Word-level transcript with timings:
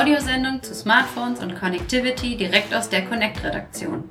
Audiosendung 0.00 0.62
zu 0.62 0.74
Smartphones 0.74 1.40
und 1.40 1.60
Connectivity 1.60 2.34
direkt 2.34 2.74
aus 2.74 2.88
der 2.88 3.04
Connect-Redaktion. 3.04 4.04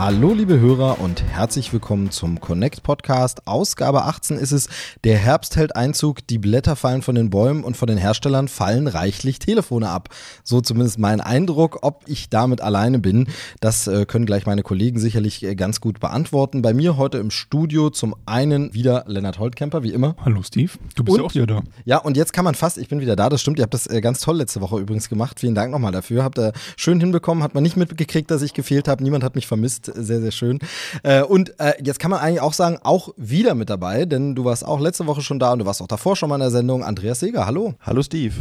Hallo 0.00 0.32
liebe 0.32 0.58
Hörer 0.58 0.98
und 0.98 1.22
herzlich 1.22 1.74
willkommen 1.74 2.10
zum 2.10 2.40
Connect 2.40 2.82
Podcast. 2.82 3.46
Ausgabe 3.46 4.04
18 4.04 4.38
ist 4.38 4.50
es. 4.50 4.70
Der 5.04 5.18
Herbst 5.18 5.56
hält 5.56 5.76
Einzug, 5.76 6.26
die 6.26 6.38
Blätter 6.38 6.74
fallen 6.74 7.02
von 7.02 7.16
den 7.16 7.28
Bäumen 7.28 7.64
und 7.64 7.76
von 7.76 7.86
den 7.86 7.98
Herstellern 7.98 8.48
fallen 8.48 8.86
reichlich 8.86 9.40
Telefone 9.40 9.90
ab. 9.90 10.08
So 10.42 10.62
zumindest 10.62 10.98
mein 10.98 11.20
Eindruck. 11.20 11.80
Ob 11.82 12.04
ich 12.06 12.30
damit 12.30 12.62
alleine 12.62 12.98
bin, 12.98 13.28
das 13.60 13.88
äh, 13.88 14.06
können 14.06 14.24
gleich 14.24 14.46
meine 14.46 14.62
Kollegen 14.62 14.98
sicherlich 14.98 15.42
äh, 15.42 15.54
ganz 15.54 15.82
gut 15.82 16.00
beantworten. 16.00 16.62
Bei 16.62 16.72
mir 16.72 16.96
heute 16.96 17.18
im 17.18 17.30
Studio 17.30 17.90
zum 17.90 18.16
einen 18.24 18.72
wieder 18.72 19.04
Lennart 19.06 19.38
Holtkemper, 19.38 19.82
wie 19.82 19.92
immer. 19.92 20.16
Hallo 20.24 20.42
Steve, 20.42 20.72
du 20.94 21.04
bist 21.04 21.18
Und- 21.18 21.20
ja 21.20 21.26
auch 21.26 21.34
wieder 21.34 21.46
da. 21.46 21.62
Ja, 21.84 21.98
und 21.98 22.16
jetzt 22.16 22.32
kann 22.32 22.46
man 22.46 22.54
fast, 22.54 22.78
ich 22.78 22.88
bin 22.88 23.00
wieder 23.00 23.16
da, 23.16 23.28
das 23.28 23.42
stimmt, 23.42 23.58
ihr 23.58 23.64
habt 23.64 23.74
das 23.74 23.86
äh, 23.86 24.00
ganz 24.00 24.20
toll 24.20 24.38
letzte 24.38 24.62
Woche 24.62 24.78
übrigens 24.78 25.10
gemacht. 25.10 25.38
Vielen 25.40 25.54
Dank 25.54 25.70
nochmal 25.70 25.92
dafür. 25.92 26.24
Habt 26.24 26.38
ihr 26.38 26.54
schön 26.78 27.00
hinbekommen, 27.00 27.44
hat 27.44 27.52
man 27.52 27.62
nicht 27.62 27.76
mitgekriegt, 27.76 28.30
dass 28.30 28.40
ich 28.40 28.54
gefehlt 28.54 28.88
habe. 28.88 29.04
Niemand 29.04 29.24
hat 29.24 29.34
mich 29.34 29.46
vermisst. 29.46 29.89
Sehr, 29.94 30.20
sehr 30.20 30.30
schön. 30.30 30.58
Äh, 31.02 31.22
und 31.22 31.58
äh, 31.60 31.72
jetzt 31.82 31.98
kann 31.98 32.10
man 32.10 32.20
eigentlich 32.20 32.40
auch 32.40 32.52
sagen, 32.52 32.78
auch 32.82 33.14
wieder 33.16 33.54
mit 33.54 33.70
dabei, 33.70 34.04
denn 34.04 34.34
du 34.34 34.44
warst 34.44 34.64
auch 34.64 34.80
letzte 34.80 35.06
Woche 35.06 35.22
schon 35.22 35.38
da 35.38 35.52
und 35.52 35.60
du 35.60 35.66
warst 35.66 35.82
auch 35.82 35.86
davor 35.86 36.16
schon 36.16 36.28
mal 36.28 36.36
in 36.36 36.40
der 36.40 36.50
Sendung. 36.50 36.84
Andreas 36.84 37.20
Seeger, 37.20 37.46
hallo. 37.46 37.74
Hallo 37.80 38.02
Steve. 38.02 38.34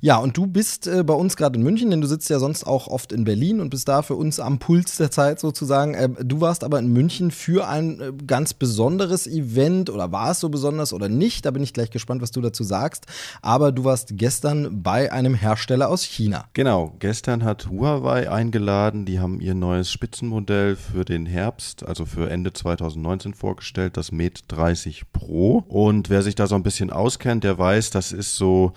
Ja, 0.00 0.16
und 0.18 0.36
du 0.36 0.46
bist 0.46 0.86
äh, 0.86 1.02
bei 1.04 1.14
uns 1.14 1.36
gerade 1.36 1.58
in 1.58 1.64
München, 1.64 1.90
denn 1.90 2.00
du 2.00 2.06
sitzt 2.06 2.30
ja 2.30 2.38
sonst 2.38 2.66
auch 2.66 2.88
oft 2.88 3.12
in 3.12 3.24
Berlin 3.24 3.60
und 3.60 3.70
bist 3.70 3.88
da 3.88 4.02
für 4.02 4.14
uns 4.14 4.40
am 4.40 4.58
Puls 4.58 4.96
der 4.96 5.10
Zeit 5.10 5.40
sozusagen. 5.40 5.94
Äh, 5.94 6.08
du 6.24 6.40
warst 6.40 6.64
aber 6.64 6.78
in 6.78 6.92
München 6.92 7.30
für 7.30 7.68
ein 7.68 8.00
äh, 8.00 8.12
ganz 8.26 8.54
besonderes 8.54 9.26
Event 9.26 9.90
oder 9.90 10.12
war 10.12 10.32
es 10.32 10.40
so 10.40 10.48
besonders 10.48 10.92
oder 10.92 11.08
nicht? 11.08 11.44
Da 11.44 11.50
bin 11.50 11.62
ich 11.62 11.72
gleich 11.72 11.90
gespannt, 11.90 12.22
was 12.22 12.30
du 12.30 12.40
dazu 12.40 12.64
sagst. 12.64 13.06
Aber 13.42 13.72
du 13.72 13.84
warst 13.84 14.16
gestern 14.16 14.82
bei 14.82 15.12
einem 15.12 15.34
Hersteller 15.34 15.88
aus 15.88 16.02
China. 16.02 16.46
Genau, 16.52 16.94
gestern 16.98 17.44
hat 17.44 17.68
Huawei 17.68 18.30
eingeladen, 18.30 19.04
die 19.04 19.20
haben 19.20 19.40
ihr 19.40 19.54
neues 19.54 19.90
Spitzenmodell 19.90 20.76
für 20.90 21.04
den 21.04 21.26
Herbst, 21.26 21.86
also 21.86 22.04
für 22.04 22.30
Ende 22.30 22.52
2019 22.52 23.34
vorgestellt, 23.34 23.96
das 23.96 24.12
Mate 24.12 24.42
30 24.48 25.12
Pro. 25.12 25.64
Und 25.68 26.10
wer 26.10 26.22
sich 26.22 26.34
da 26.34 26.46
so 26.46 26.54
ein 26.54 26.62
bisschen 26.62 26.90
auskennt, 26.90 27.44
der 27.44 27.58
weiß, 27.58 27.90
das 27.90 28.12
ist 28.12 28.36
so 28.36 28.72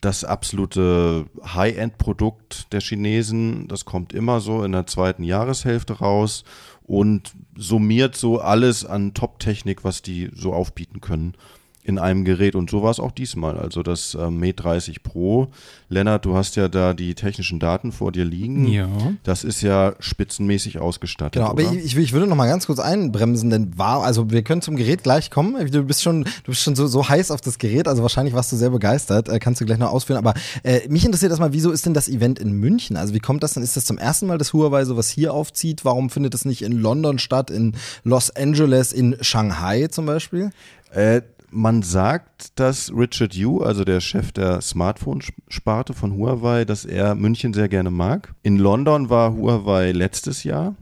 das 0.00 0.24
absolute 0.24 1.26
High-End-Produkt 1.44 2.72
der 2.72 2.80
Chinesen. 2.80 3.68
Das 3.68 3.84
kommt 3.84 4.12
immer 4.12 4.40
so 4.40 4.62
in 4.62 4.72
der 4.72 4.86
zweiten 4.86 5.24
Jahreshälfte 5.24 5.94
raus 5.94 6.44
und 6.82 7.32
summiert 7.56 8.16
so 8.16 8.40
alles 8.40 8.84
an 8.84 9.14
Top-Technik, 9.14 9.84
was 9.84 10.02
die 10.02 10.30
so 10.34 10.52
aufbieten 10.52 11.00
können 11.00 11.34
in 11.82 11.98
einem 11.98 12.24
Gerät. 12.24 12.54
Und 12.54 12.70
so 12.70 12.82
war 12.82 12.90
es 12.90 13.00
auch 13.00 13.12
diesmal. 13.12 13.58
Also 13.58 13.82
das 13.82 14.14
äh, 14.14 14.30
Mate 14.30 14.54
30 14.54 15.02
Pro. 15.02 15.48
Lennart, 15.88 16.24
du 16.26 16.36
hast 16.36 16.56
ja 16.56 16.68
da 16.68 16.92
die 16.92 17.14
technischen 17.14 17.58
Daten 17.58 17.92
vor 17.92 18.12
dir 18.12 18.26
liegen. 18.26 18.68
Ja. 18.68 18.88
Das 19.22 19.42
ist 19.42 19.62
ja 19.62 19.94
spitzenmäßig 19.98 20.78
ausgestattet. 20.78 21.34
Genau, 21.34 21.46
aber 21.46 21.62
oder? 21.62 21.72
ich, 21.72 21.96
ich, 21.96 22.12
würde 22.12 22.26
noch 22.26 22.36
mal 22.36 22.46
ganz 22.46 22.66
kurz 22.66 22.78
einbremsen, 22.78 23.48
denn 23.48 23.78
war, 23.78 24.02
also 24.02 24.30
wir 24.30 24.42
können 24.42 24.60
zum 24.60 24.76
Gerät 24.76 25.02
gleich 25.02 25.30
kommen. 25.30 25.70
Du 25.70 25.82
bist 25.84 26.02
schon, 26.02 26.24
du 26.24 26.50
bist 26.50 26.62
schon 26.62 26.76
so, 26.76 26.86
so 26.86 27.08
heiß 27.08 27.30
auf 27.30 27.40
das 27.40 27.58
Gerät, 27.58 27.88
also 27.88 28.02
wahrscheinlich 28.02 28.34
warst 28.34 28.52
du 28.52 28.56
sehr 28.56 28.70
begeistert, 28.70 29.30
äh, 29.30 29.38
kannst 29.38 29.60
du 29.60 29.64
gleich 29.64 29.78
noch 29.78 29.90
ausführen. 29.90 30.18
Aber 30.18 30.34
äh, 30.64 30.86
mich 30.88 31.06
interessiert 31.06 31.30
erstmal, 31.30 31.54
wieso 31.54 31.70
ist 31.70 31.86
denn 31.86 31.94
das 31.94 32.08
Event 32.08 32.38
in 32.38 32.52
München? 32.52 32.96
Also 32.96 33.14
wie 33.14 33.20
kommt 33.20 33.42
das 33.42 33.54
denn? 33.54 33.62
Ist 33.62 33.78
das 33.78 33.86
zum 33.86 33.96
ersten 33.96 34.26
Mal, 34.26 34.36
dass 34.36 34.52
Huawei 34.52 34.84
sowas 34.84 35.08
hier 35.08 35.32
aufzieht? 35.32 35.86
Warum 35.86 36.10
findet 36.10 36.34
es 36.34 36.44
nicht 36.44 36.60
in 36.60 36.72
London 36.72 37.18
statt, 37.18 37.50
in 37.50 37.76
Los 38.04 38.30
Angeles, 38.30 38.92
in 38.92 39.16
Shanghai 39.22 39.86
zum 39.86 40.04
Beispiel? 40.04 40.50
Äh, 40.92 41.22
man 41.50 41.82
sagt, 41.82 42.58
dass 42.58 42.92
Richard 42.94 43.34
Yu, 43.34 43.60
also 43.60 43.84
der 43.84 44.00
Chef 44.00 44.32
der 44.32 44.60
Smartphone-Sparte 44.60 45.94
von 45.94 46.16
Huawei, 46.16 46.64
dass 46.64 46.84
er 46.84 47.14
München 47.14 47.54
sehr 47.54 47.68
gerne 47.68 47.90
mag. 47.90 48.34
In 48.42 48.58
London 48.58 49.10
war 49.10 49.34
Huawei 49.34 49.92
letztes 49.92 50.44
Jahr. 50.44 50.74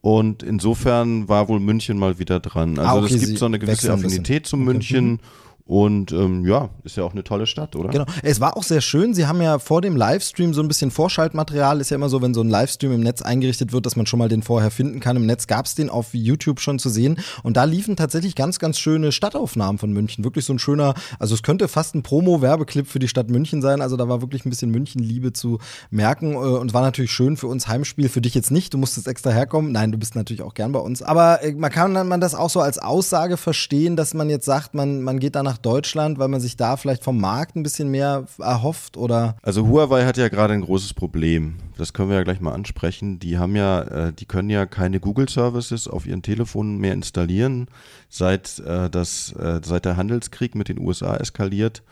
Und 0.00 0.42
insofern 0.42 1.28
war 1.28 1.48
wohl 1.48 1.60
München 1.60 1.96
mal 1.96 2.18
wieder 2.18 2.40
dran. 2.40 2.76
Also 2.78 2.90
Ah, 2.90 3.04
okay, 3.04 3.14
es 3.14 3.20
gibt 3.26 3.38
so 3.38 3.46
eine 3.46 3.58
gewisse 3.60 3.72
wechseln 3.88 3.92
ein. 3.92 4.04
Affinität 4.04 4.46
zu 4.46 4.56
Okay. 4.56 5.24
Und 5.72 6.12
ähm, 6.12 6.44
ja, 6.44 6.68
ist 6.84 6.98
ja 6.98 7.02
auch 7.02 7.12
eine 7.12 7.24
tolle 7.24 7.46
Stadt, 7.46 7.76
oder? 7.76 7.88
Genau. 7.88 8.04
Es 8.22 8.40
war 8.40 8.58
auch 8.58 8.62
sehr 8.62 8.82
schön. 8.82 9.14
Sie 9.14 9.26
haben 9.26 9.40
ja 9.40 9.58
vor 9.58 9.80
dem 9.80 9.96
Livestream 9.96 10.52
so 10.52 10.60
ein 10.60 10.68
bisschen 10.68 10.90
Vorschaltmaterial. 10.90 11.80
Ist 11.80 11.88
ja 11.88 11.94
immer 11.94 12.10
so, 12.10 12.20
wenn 12.20 12.34
so 12.34 12.42
ein 12.42 12.50
Livestream 12.50 12.92
im 12.92 13.00
Netz 13.00 13.22
eingerichtet 13.22 13.72
wird, 13.72 13.86
dass 13.86 13.96
man 13.96 14.04
schon 14.04 14.18
mal 14.18 14.28
den 14.28 14.42
vorher 14.42 14.70
finden 14.70 15.00
kann. 15.00 15.16
Im 15.16 15.24
Netz 15.24 15.46
gab 15.46 15.64
es 15.64 15.74
den 15.74 15.88
auf 15.88 16.12
YouTube 16.12 16.60
schon 16.60 16.78
zu 16.78 16.90
sehen. 16.90 17.16
Und 17.42 17.56
da 17.56 17.64
liefen 17.64 17.96
tatsächlich 17.96 18.34
ganz, 18.34 18.58
ganz 18.58 18.78
schöne 18.78 19.12
Stadtaufnahmen 19.12 19.78
von 19.78 19.94
München. 19.94 20.24
Wirklich 20.24 20.44
so 20.44 20.52
ein 20.52 20.58
schöner, 20.58 20.92
also 21.18 21.34
es 21.34 21.42
könnte 21.42 21.68
fast 21.68 21.94
ein 21.94 22.02
Promo-Werbeclip 22.02 22.86
für 22.86 22.98
die 22.98 23.08
Stadt 23.08 23.30
München 23.30 23.62
sein. 23.62 23.80
Also 23.80 23.96
da 23.96 24.06
war 24.10 24.20
wirklich 24.20 24.44
ein 24.44 24.50
bisschen 24.50 24.70
München-Liebe 24.72 25.32
zu 25.32 25.58
merken. 25.90 26.34
Äh, 26.34 26.36
Und 26.36 26.74
war 26.74 26.82
natürlich 26.82 27.12
schön 27.12 27.38
für 27.38 27.46
uns 27.46 27.66
Heimspiel. 27.66 28.10
Für 28.10 28.20
dich 28.20 28.34
jetzt 28.34 28.50
nicht. 28.50 28.74
Du 28.74 28.78
musstest 28.78 29.08
extra 29.08 29.30
herkommen. 29.30 29.72
Nein, 29.72 29.90
du 29.90 29.96
bist 29.96 30.16
natürlich 30.16 30.42
auch 30.42 30.52
gern 30.52 30.72
bei 30.72 30.80
uns. 30.80 31.00
Aber 31.00 31.42
äh, 31.42 31.52
man 31.52 31.70
kann 31.70 31.94
man 32.06 32.20
das 32.20 32.34
auch 32.34 32.50
so 32.50 32.60
als 32.60 32.78
Aussage 32.78 33.38
verstehen, 33.38 33.96
dass 33.96 34.12
man 34.12 34.28
jetzt 34.28 34.44
sagt, 34.44 34.74
man, 34.74 35.00
man 35.00 35.18
geht 35.18 35.34
da 35.34 35.42
nach 35.42 35.61
Deutschland, 35.62 36.18
weil 36.18 36.28
man 36.28 36.40
sich 36.40 36.56
da 36.56 36.76
vielleicht 36.76 37.04
vom 37.04 37.20
Markt 37.20 37.56
ein 37.56 37.62
bisschen 37.62 37.90
mehr 37.90 38.26
erhofft 38.38 38.96
oder 38.96 39.36
Also 39.42 39.66
Huawei 39.66 40.04
hat 40.04 40.16
ja 40.16 40.28
gerade 40.28 40.54
ein 40.54 40.62
großes 40.62 40.94
Problem. 40.94 41.56
Das 41.76 41.92
können 41.92 42.10
wir 42.10 42.16
ja 42.16 42.22
gleich 42.22 42.40
mal 42.40 42.52
ansprechen. 42.52 43.18
Die 43.18 43.38
haben 43.38 43.56
ja, 43.56 43.82
äh, 43.82 44.12
die 44.12 44.26
können 44.26 44.50
ja 44.50 44.66
keine 44.66 45.00
Google 45.00 45.28
Services 45.28 45.88
auf 45.88 46.06
ihren 46.06 46.22
Telefonen 46.22 46.78
mehr 46.78 46.92
installieren, 46.92 47.68
seit 48.08 48.58
äh, 48.60 48.90
das, 48.90 49.32
äh, 49.32 49.60
seit 49.64 49.84
der 49.84 49.96
Handelskrieg 49.96 50.54
mit 50.54 50.68
den 50.68 50.78
USA 50.78 51.16
eskaliert. 51.16 51.82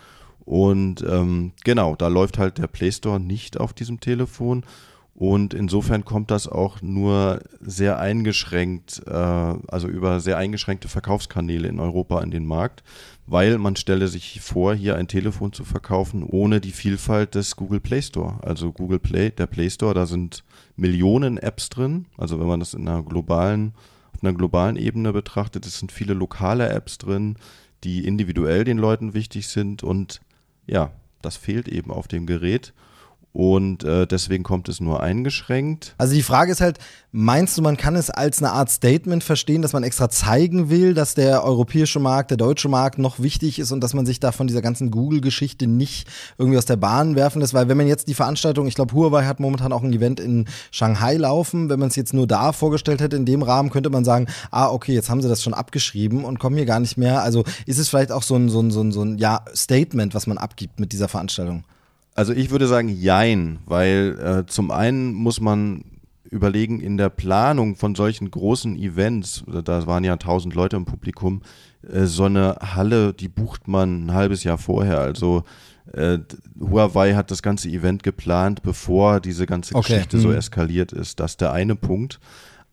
Und 0.45 1.03
ähm, 1.09 1.53
genau, 1.65 1.95
da 1.95 2.09
läuft 2.09 2.39
halt 2.39 2.59
der 2.59 2.67
Play 2.67 2.91
Store 2.91 3.21
nicht 3.21 3.61
auf 3.61 3.73
diesem 3.73 4.01
Telefon. 4.01 4.65
Und 5.21 5.53
insofern 5.53 6.07
kommt 6.07 6.31
das 6.31 6.49
auch 6.49 6.81
nur 6.81 7.41
sehr 7.61 7.99
eingeschränkt, 7.99 9.03
äh, 9.07 9.13
also 9.13 9.87
über 9.87 10.19
sehr 10.19 10.39
eingeschränkte 10.39 10.89
Verkaufskanäle 10.89 11.69
in 11.69 11.79
Europa 11.79 12.21
an 12.21 12.31
den 12.31 12.47
Markt, 12.47 12.83
weil 13.27 13.59
man 13.59 13.77
stelle 13.77 14.09
sich 14.09 14.41
vor, 14.41 14.73
hier 14.73 14.97
ein 14.97 15.09
Telefon 15.09 15.53
zu 15.53 15.65
verkaufen 15.65 16.23
ohne 16.23 16.63
die 16.63 16.73
Vielfalt 16.73 17.35
des 17.35 17.55
Google 17.57 17.81
Play 17.81 18.01
Store. 18.01 18.39
Also 18.41 18.73
Google 18.73 18.99
Play, 18.99 19.29
der 19.29 19.47
Play 19.47 19.69
Store, 19.69 19.93
da 19.93 20.07
sind 20.07 20.43
Millionen 20.75 21.37
Apps 21.37 21.69
drin. 21.69 22.07
Also 22.17 22.41
wenn 22.41 22.47
man 22.47 22.61
das 22.61 22.73
in 22.73 22.89
einer 22.89 23.03
globalen, 23.03 23.75
auf 24.15 24.25
einer 24.25 24.33
globalen 24.33 24.77
Ebene 24.77 25.13
betrachtet, 25.13 25.67
es 25.67 25.79
sind 25.79 25.93
viele 25.93 26.15
lokale 26.15 26.71
Apps 26.71 26.97
drin, 26.97 27.37
die 27.85 28.07
individuell 28.07 28.65
den 28.65 28.79
Leuten 28.79 29.13
wichtig 29.13 29.49
sind 29.49 29.83
und 29.83 30.23
ja, 30.67 30.93
das 31.21 31.37
fehlt 31.37 31.69
eben 31.69 31.91
auf 31.91 32.09
dem 32.09 32.25
Gerät. 32.25 32.73
Und 33.33 33.85
äh, 33.85 34.09
deswegen 34.09 34.43
kommt 34.43 34.69
es 34.69 34.81
nur 34.81 35.01
eingeschränkt. 35.01 35.95
Also 35.99 36.15
die 36.15 36.23
Frage 36.23 36.51
ist 36.51 36.61
halt, 36.61 36.79
meinst 37.13 37.57
du, 37.57 37.63
man 37.63 37.77
kann 37.77 37.95
es 37.95 38.11
als 38.11 38.43
eine 38.43 38.51
Art 38.51 38.71
Statement 38.71 39.23
verstehen, 39.23 39.63
dass 39.63 39.73
man 39.73 39.85
extra 39.85 40.09
zeigen 40.09 40.69
will, 40.69 40.95
dass 40.95 41.15
der 41.15 41.45
europäische 41.45 42.01
Markt, 42.01 42.31
der 42.33 42.39
deutsche 42.39 42.69
Markt 42.69 42.99
noch 42.99 43.21
wichtig 43.21 43.61
ist 43.61 43.71
und 43.71 43.83
dass 43.85 43.95
man 43.95 44.05
sich 44.05 44.19
da 44.19 44.33
von 44.33 44.49
dieser 44.49 44.63
ganzen 44.63 44.91
Google-Geschichte 44.91 45.69
nicht 45.69 46.09
irgendwie 46.39 46.59
aus 46.59 46.65
der 46.65 46.75
Bahn 46.75 47.15
werfen 47.15 47.41
lässt? 47.41 47.55
Weil 47.55 47.69
wenn 47.69 47.77
man 47.77 47.87
jetzt 47.87 48.09
die 48.09 48.15
Veranstaltung, 48.15 48.67
ich 48.67 48.75
glaube, 48.75 48.95
Huawei 48.95 49.25
hat 49.25 49.39
momentan 49.39 49.73
auch 49.73 49.85
ein 49.85 49.93
Event 49.93 50.19
in 50.19 50.47
Shanghai 50.73 51.17
laufen, 51.17 51.69
wenn 51.69 51.79
man 51.79 51.89
es 51.89 51.97
jetzt 51.97 52.13
nur 52.13 52.27
da 52.27 52.51
vorgestellt 52.53 53.01
hätte, 53.01 53.15
in 53.15 53.27
dem 53.27 53.43
Rahmen 53.43 53.71
könnte 53.71 53.91
man 53.91 54.05
sagen, 54.05 54.27
ah, 54.51 54.71
okay, 54.71 54.93
jetzt 54.93 55.09
haben 55.09 55.23
sie 55.23 55.29
das 55.29 55.41
schon 55.41 55.55
abgeschrieben 55.55 56.25
und 56.25 56.41
kommen 56.41 56.57
hier 56.57 56.67
gar 56.67 56.81
nicht 56.81 56.97
mehr. 56.97 57.23
Also 57.23 57.45
ist 57.67 57.79
es 57.79 57.89
vielleicht 57.89 58.11
auch 58.11 58.25
so 58.25 58.35
ein, 58.35 58.49
so 58.49 58.61
ein, 58.61 58.73
so 58.73 58.83
ein, 58.83 58.91
so 58.91 59.03
ein 59.03 59.19
ja, 59.19 59.45
Statement, 59.55 60.17
was 60.17 60.27
man 60.27 60.37
abgibt 60.37 60.81
mit 60.81 60.93
dieser 60.93 61.07
Veranstaltung? 61.07 61.63
Also 62.15 62.33
ich 62.33 62.51
würde 62.51 62.67
sagen, 62.67 62.89
jein, 62.89 63.61
weil 63.67 64.19
äh, 64.19 64.47
zum 64.47 64.71
einen 64.71 65.13
muss 65.13 65.41
man 65.41 65.85
überlegen, 66.25 66.81
in 66.81 66.97
der 66.97 67.09
Planung 67.09 67.77
von 67.77 67.95
solchen 67.95 68.31
großen 68.31 68.77
Events, 68.77 69.45
da 69.47 69.87
waren 69.87 70.05
ja 70.05 70.17
tausend 70.17 70.55
Leute 70.55 70.77
im 70.77 70.85
Publikum, 70.85 71.43
äh, 71.89 72.05
so 72.05 72.25
eine 72.25 72.57
Halle, 72.61 73.13
die 73.13 73.29
bucht 73.29 73.69
man 73.69 74.07
ein 74.07 74.15
halbes 74.15 74.45
Jahr 74.45 74.59
vorher. 74.59 75.01
Also 75.01 75.45
äh, 75.93 76.19
Huawei 76.61 77.15
hat 77.15 77.31
das 77.31 77.43
ganze 77.43 77.69
Event 77.69 78.03
geplant, 78.03 78.63
bevor 78.63 79.21
diese 79.21 79.47
ganze 79.47 79.75
Okay, 79.75 79.95
Geschichte 79.95 80.19
so 80.19 80.31
hm. 80.31 80.37
eskaliert 80.37 80.93
ist. 80.93 81.21
Das 81.21 81.33
ist 81.33 81.41
der 81.41 81.53
eine 81.53 81.75
Punkt. 81.75 82.21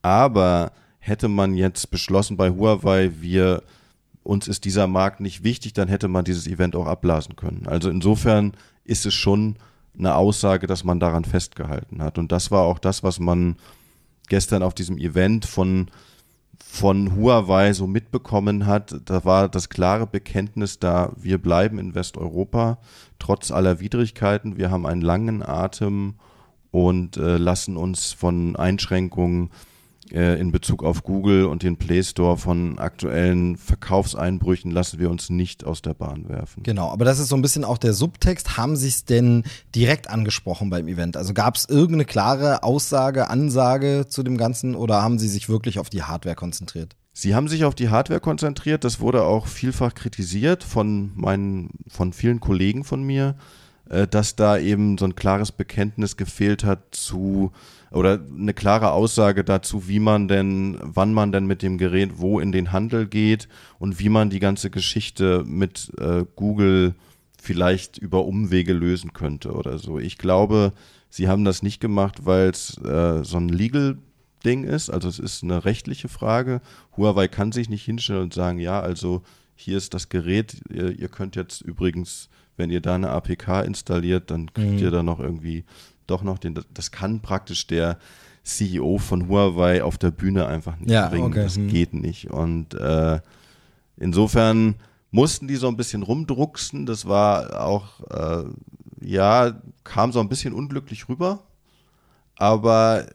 Aber 0.01 0.71
hätte 0.99 1.27
man 1.27 1.55
jetzt 1.55 1.89
beschlossen 1.89 2.37
bei 2.37 2.51
Huawei, 2.51 3.11
wir 3.19 3.63
uns 4.23 4.47
ist 4.47 4.65
dieser 4.65 4.87
Markt 4.87 5.21
nicht 5.21 5.43
wichtig, 5.43 5.71
dann 5.71 5.87
hätte 5.87 6.09
man 6.09 6.25
dieses 6.25 6.47
Event 6.47 6.75
auch 6.75 6.85
abblasen 6.85 7.37
können. 7.37 7.63
Also 7.65 7.89
insofern 7.89 8.51
ist 8.87 9.05
es 9.05 9.13
schon 9.13 9.57
eine 9.97 10.15
Aussage, 10.15 10.67
dass 10.67 10.83
man 10.83 10.99
daran 10.99 11.25
festgehalten 11.25 12.01
hat. 12.01 12.17
Und 12.17 12.31
das 12.31 12.51
war 12.51 12.63
auch 12.63 12.79
das, 12.79 13.03
was 13.03 13.19
man 13.19 13.57
gestern 14.29 14.63
auf 14.63 14.73
diesem 14.73 14.97
Event 14.97 15.45
von, 15.45 15.89
von 16.57 17.15
Huawei 17.15 17.73
so 17.73 17.87
mitbekommen 17.87 18.65
hat. 18.65 18.95
Da 19.05 19.25
war 19.25 19.49
das 19.49 19.69
klare 19.69 20.07
Bekenntnis 20.07 20.79
da, 20.79 21.11
wir 21.15 21.37
bleiben 21.37 21.79
in 21.79 21.95
Westeuropa, 21.95 22.77
trotz 23.19 23.51
aller 23.51 23.79
Widrigkeiten. 23.79 24.57
Wir 24.57 24.69
haben 24.69 24.85
einen 24.85 25.01
langen 25.01 25.43
Atem 25.43 26.15
und 26.71 27.17
äh, 27.17 27.37
lassen 27.37 27.77
uns 27.77 28.13
von 28.13 28.55
Einschränkungen 28.55 29.49
äh, 30.11 30.39
in 30.39 30.51
Bezug 30.51 30.83
auf 30.83 31.03
Google 31.03 31.45
und 31.45 31.63
den 31.63 31.77
Play 31.77 32.03
Store 32.03 32.37
von 32.37 32.79
aktuellen 32.79 33.57
Verkaufseinbrüchen 33.57 34.71
lassen 34.71 34.99
wir 34.99 35.09
uns 35.09 35.29
nicht 35.29 35.65
aus 35.65 35.81
der 35.81 35.93
Bahn 35.93 36.29
werfen. 36.29 36.63
Genau, 36.63 36.89
aber 36.89 37.05
das 37.05 37.19
ist 37.19 37.29
so 37.29 37.35
ein 37.35 37.41
bisschen 37.41 37.63
auch 37.63 37.77
der 37.77 37.93
Subtext. 37.93 38.57
Haben 38.57 38.75
Sie 38.75 38.87
es 38.87 39.05
denn 39.05 39.43
direkt 39.75 40.09
angesprochen 40.09 40.69
beim 40.69 40.87
Event? 40.87 41.17
Also 41.17 41.33
gab 41.33 41.55
es 41.55 41.65
irgendeine 41.65 42.05
klare 42.05 42.63
Aussage, 42.63 43.29
Ansage 43.29 44.05
zu 44.07 44.23
dem 44.23 44.37
Ganzen 44.37 44.75
oder 44.75 45.01
haben 45.01 45.19
Sie 45.19 45.27
sich 45.27 45.49
wirklich 45.49 45.79
auf 45.79 45.89
die 45.89 46.03
Hardware 46.03 46.35
konzentriert? 46.35 46.95
Sie 47.13 47.33
haben 47.33 47.47
sich 47.47 47.65
auf 47.65 47.73
die 47.73 47.89
Hardware 47.89 48.19
konzentriert. 48.19 48.83
Das 48.83 48.99
wurde 48.99 49.23
auch 49.23 49.47
vielfach 49.47 49.95
kritisiert 49.95 50.63
von 50.63 51.11
meinen, 51.15 51.71
von 51.87 52.13
vielen 52.13 52.39
Kollegen 52.39 52.83
von 52.83 53.01
mir, 53.01 53.35
äh, 53.89 54.07
dass 54.07 54.35
da 54.35 54.59
eben 54.59 54.99
so 54.99 55.05
ein 55.05 55.15
klares 55.15 55.51
Bekenntnis 55.51 56.15
gefehlt 56.15 56.63
hat 56.63 56.79
zu 56.91 57.51
oder 57.91 58.19
eine 58.37 58.53
klare 58.53 58.91
Aussage 58.91 59.43
dazu, 59.43 59.87
wie 59.87 59.99
man 59.99 60.27
denn, 60.27 60.77
wann 60.81 61.13
man 61.13 61.31
denn 61.31 61.45
mit 61.45 61.61
dem 61.61 61.77
Gerät 61.77 62.17
wo 62.17 62.39
in 62.39 62.51
den 62.51 62.71
Handel 62.71 63.07
geht 63.07 63.47
und 63.79 63.99
wie 63.99 64.09
man 64.09 64.29
die 64.29 64.39
ganze 64.39 64.69
Geschichte 64.69 65.43
mit 65.45 65.91
äh, 65.99 66.25
Google 66.35 66.95
vielleicht 67.41 67.97
über 67.97 68.25
Umwege 68.25 68.73
lösen 68.73 69.13
könnte 69.13 69.53
oder 69.53 69.77
so. 69.77 69.99
Ich 69.99 70.17
glaube, 70.17 70.73
sie 71.09 71.27
haben 71.27 71.45
das 71.45 71.63
nicht 71.63 71.79
gemacht, 71.79 72.25
weil 72.25 72.49
es 72.49 72.77
äh, 72.79 73.23
so 73.23 73.37
ein 73.37 73.49
Legal 73.49 73.97
Ding 74.45 74.63
ist, 74.63 74.89
also 74.89 75.09
es 75.09 75.19
ist 75.19 75.43
eine 75.43 75.65
rechtliche 75.65 76.09
Frage. 76.09 76.61
Huawei 76.95 77.27
kann 77.27 77.51
sich 77.51 77.69
nicht 77.69 77.83
hinstellen 77.83 78.23
und 78.23 78.33
sagen, 78.33 78.59
ja, 78.59 78.79
also 78.79 79.23
hier 79.55 79.77
ist 79.77 79.93
das 79.93 80.09
Gerät, 80.09 80.61
ihr, 80.71 80.97
ihr 80.97 81.09
könnt 81.09 81.35
jetzt 81.35 81.61
übrigens, 81.61 82.29
wenn 82.55 82.69
ihr 82.69 82.81
da 82.81 82.95
eine 82.95 83.09
APK 83.09 83.61
installiert, 83.65 84.29
dann 84.29 84.53
kriegt 84.53 84.73
mhm. 84.73 84.77
ihr 84.77 84.91
da 84.91 85.03
noch 85.03 85.19
irgendwie 85.19 85.65
doch 86.07 86.23
noch 86.23 86.37
den, 86.37 86.59
das 86.73 86.91
kann 86.91 87.21
praktisch 87.21 87.67
der 87.67 87.97
CEO 88.43 88.97
von 88.97 89.27
Huawei 89.27 89.83
auf 89.83 89.97
der 89.97 90.11
Bühne 90.11 90.47
einfach 90.47 90.77
nicht 90.77 90.89
ja, 90.89 91.09
bringen. 91.09 91.25
Okay. 91.25 91.43
Das 91.43 91.57
hm. 91.57 91.67
geht 91.67 91.93
nicht. 91.93 92.31
Und 92.31 92.73
äh, 92.73 93.19
insofern 93.97 94.75
mussten 95.11 95.47
die 95.47 95.57
so 95.57 95.67
ein 95.67 95.77
bisschen 95.77 96.03
rumdrucksen. 96.03 96.85
Das 96.85 97.05
war 97.07 97.61
auch, 97.61 97.99
äh, 98.09 98.45
ja, 99.01 99.61
kam 99.83 100.11
so 100.11 100.19
ein 100.19 100.29
bisschen 100.29 100.53
unglücklich 100.53 101.09
rüber. 101.09 101.43
Aber 102.35 103.07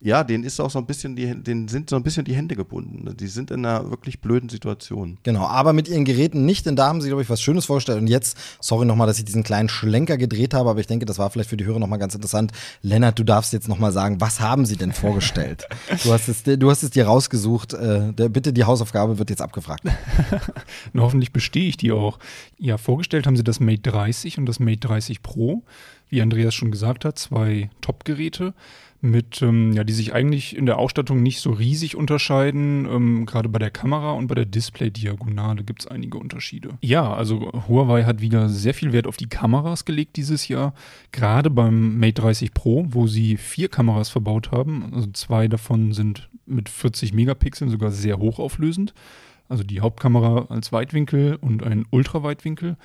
ja, 0.00 0.22
denen 0.22 0.44
ist 0.44 0.60
auch 0.60 0.70
so 0.70 0.78
ein 0.78 0.86
bisschen 0.86 1.16
die, 1.16 1.34
denen 1.34 1.66
sind 1.66 1.90
so 1.90 1.96
ein 1.96 2.04
bisschen 2.04 2.24
die 2.24 2.34
Hände 2.34 2.54
gebunden. 2.54 3.16
Die 3.16 3.26
sind 3.26 3.50
in 3.50 3.66
einer 3.66 3.90
wirklich 3.90 4.20
blöden 4.20 4.48
Situation. 4.48 5.18
Genau, 5.24 5.44
aber 5.46 5.72
mit 5.72 5.88
ihren 5.88 6.04
Geräten 6.04 6.46
nicht, 6.46 6.66
denn 6.66 6.76
da 6.76 6.86
haben 6.86 7.00
sie, 7.00 7.08
glaube 7.08 7.22
ich, 7.22 7.30
was 7.30 7.42
Schönes 7.42 7.64
vorgestellt. 7.64 8.00
Und 8.00 8.06
jetzt, 8.06 8.36
sorry 8.60 8.86
nochmal, 8.86 9.08
dass 9.08 9.18
ich 9.18 9.24
diesen 9.24 9.42
kleinen 9.42 9.68
Schlenker 9.68 10.16
gedreht 10.16 10.54
habe, 10.54 10.70
aber 10.70 10.78
ich 10.78 10.86
denke, 10.86 11.04
das 11.04 11.18
war 11.18 11.30
vielleicht 11.30 11.50
für 11.50 11.56
die 11.56 11.64
Hörer 11.64 11.80
nochmal 11.80 11.98
ganz 11.98 12.14
interessant. 12.14 12.52
Lennart, 12.82 13.18
du 13.18 13.24
darfst 13.24 13.52
jetzt 13.52 13.66
nochmal 13.66 13.90
sagen, 13.90 14.20
was 14.20 14.40
haben 14.40 14.66
sie 14.66 14.76
denn 14.76 14.92
vorgestellt? 14.92 15.66
du, 16.04 16.12
hast 16.12 16.28
es, 16.28 16.44
du 16.44 16.70
hast 16.70 16.84
es 16.84 16.90
dir 16.90 17.06
rausgesucht. 17.06 17.74
Äh, 17.74 18.12
der, 18.12 18.28
bitte, 18.28 18.52
die 18.52 18.64
Hausaufgabe 18.64 19.18
wird 19.18 19.30
jetzt 19.30 19.42
abgefragt. 19.42 19.82
und 20.92 21.00
hoffentlich 21.00 21.32
bestehe 21.32 21.68
ich 21.68 21.76
die 21.76 21.90
auch. 21.90 22.20
Ja, 22.56 22.78
vorgestellt 22.78 23.26
haben 23.26 23.36
sie 23.36 23.44
das 23.44 23.58
Mate 23.58 23.90
30 23.90 24.38
und 24.38 24.46
das 24.46 24.60
Mate 24.60 24.86
30 24.86 25.22
Pro. 25.22 25.64
Wie 26.08 26.22
Andreas 26.22 26.54
schon 26.54 26.70
gesagt 26.70 27.04
hat, 27.04 27.18
zwei 27.18 27.68
Top-Geräte 27.80 28.54
mit, 29.00 29.42
ähm, 29.42 29.72
ja, 29.72 29.84
die 29.84 29.92
sich 29.92 30.12
eigentlich 30.12 30.56
in 30.56 30.66
der 30.66 30.78
Ausstattung 30.78 31.22
nicht 31.22 31.40
so 31.40 31.50
riesig 31.50 31.96
unterscheiden. 31.96 32.86
Ähm, 32.86 33.26
Gerade 33.26 33.48
bei 33.48 33.58
der 33.58 33.70
Kamera 33.70 34.12
und 34.12 34.26
bei 34.26 34.34
der 34.34 34.44
Display-Diagonale 34.44 35.62
gibt 35.62 35.82
es 35.82 35.86
einige 35.86 36.18
Unterschiede. 36.18 36.70
Ja, 36.80 37.12
also 37.12 37.52
Huawei 37.68 38.04
hat 38.04 38.20
wieder 38.20 38.48
sehr 38.48 38.74
viel 38.74 38.92
Wert 38.92 39.06
auf 39.06 39.16
die 39.16 39.28
Kameras 39.28 39.84
gelegt 39.84 40.16
dieses 40.16 40.48
Jahr. 40.48 40.74
Gerade 41.12 41.50
beim 41.50 41.98
Mate 41.98 42.20
30 42.22 42.52
Pro, 42.54 42.86
wo 42.88 43.06
sie 43.06 43.36
vier 43.36 43.68
Kameras 43.68 44.08
verbaut 44.08 44.50
haben. 44.50 44.90
Also 44.92 45.08
zwei 45.12 45.46
davon 45.46 45.92
sind 45.92 46.28
mit 46.44 46.68
40 46.68 47.12
Megapixeln 47.12 47.70
sogar 47.70 47.92
sehr 47.92 48.18
hochauflösend. 48.18 48.94
Also 49.48 49.62
die 49.62 49.80
Hauptkamera 49.80 50.46
als 50.48 50.72
Weitwinkel 50.72 51.36
und 51.40 51.62
ein 51.62 51.86
Ultraweitwinkel. 51.90 52.76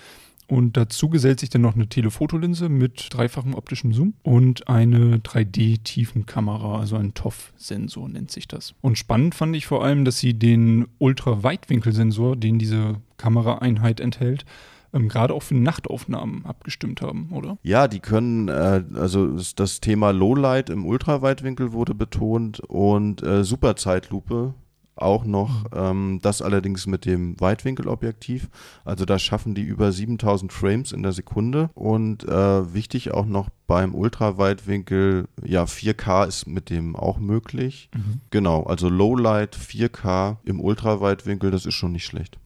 Und 0.53 0.77
dazu 0.77 1.09
gesellt 1.09 1.39
sich 1.39 1.49
dann 1.49 1.61
noch 1.61 1.73
eine 1.73 1.87
Telefotolinse 1.87 2.69
mit 2.69 3.07
dreifachem 3.09 3.55
optischem 3.55 3.91
Zoom 3.91 4.13
und 4.21 4.67
eine 4.67 5.17
3D-Tiefenkamera, 5.17 6.79
also 6.79 6.95
ein 6.95 7.15
TOF-Sensor 7.15 8.07
nennt 8.07 8.29
sich 8.29 8.47
das. 8.47 8.75
Und 8.79 8.99
spannend 8.99 9.33
fand 9.33 9.55
ich 9.55 9.65
vor 9.65 9.83
allem, 9.83 10.05
dass 10.05 10.19
sie 10.19 10.35
den 10.35 10.85
Ultraweitwinkelsensor, 10.99 12.35
den 12.35 12.59
diese 12.59 12.97
Kameraeinheit 13.17 13.99
enthält, 13.99 14.45
ähm, 14.93 15.09
gerade 15.09 15.33
auch 15.33 15.41
für 15.41 15.55
Nachtaufnahmen 15.55 16.45
abgestimmt 16.45 17.01
haben, 17.01 17.29
oder? 17.31 17.57
Ja, 17.63 17.87
die 17.87 17.99
können, 17.99 18.47
äh, 18.47 18.83
also 18.93 19.35
das 19.55 19.81
Thema 19.81 20.11
Lowlight 20.11 20.69
im 20.69 20.85
Ultraweitwinkel 20.85 21.71
wurde 21.71 21.95
betont 21.95 22.59
und 22.59 23.23
äh, 23.23 23.43
Superzeitlupe 23.43 24.53
auch 24.95 25.25
noch, 25.25 25.65
ähm, 25.73 26.19
das 26.21 26.41
allerdings 26.41 26.87
mit 26.87 27.05
dem 27.05 27.39
Weitwinkelobjektiv. 27.39 28.49
Also 28.85 29.05
da 29.05 29.19
schaffen 29.19 29.55
die 29.55 29.63
über 29.63 29.91
7000 29.91 30.53
Frames 30.53 30.91
in 30.91 31.03
der 31.03 31.13
Sekunde. 31.13 31.69
Und 31.73 32.23
äh, 32.27 32.73
wichtig 32.73 33.11
auch 33.11 33.25
noch 33.25 33.49
beim 33.67 33.95
Ultraweitwinkel, 33.95 35.27
ja, 35.43 35.63
4K 35.63 36.27
ist 36.27 36.47
mit 36.47 36.69
dem 36.69 36.95
auch 36.95 37.17
möglich. 37.17 37.89
Mhm. 37.95 38.21
Genau, 38.29 38.63
also 38.63 38.89
Lowlight 38.89 39.57
4K 39.57 40.37
im 40.43 40.59
Ultraweitwinkel, 40.59 41.51
das 41.51 41.65
ist 41.65 41.75
schon 41.75 41.93
nicht 41.93 42.05
schlecht. 42.05 42.37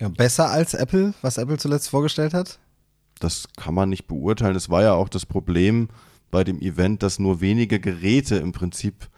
Ja, 0.00 0.08
besser 0.08 0.50
als 0.50 0.74
Apple, 0.74 1.14
was 1.22 1.38
Apple 1.38 1.58
zuletzt 1.58 1.88
vorgestellt 1.88 2.34
hat? 2.34 2.58
Das 3.20 3.46
kann 3.56 3.74
man 3.74 3.88
nicht 3.88 4.08
beurteilen. 4.08 4.56
Es 4.56 4.68
war 4.68 4.82
ja 4.82 4.94
auch 4.94 5.08
das 5.08 5.26
Problem 5.26 5.88
bei 6.32 6.42
dem 6.42 6.60
Event, 6.60 7.04
dass 7.04 7.20
nur 7.20 7.40
wenige 7.40 7.78
Geräte 7.78 8.36
im 8.36 8.50
Prinzip 8.50 9.08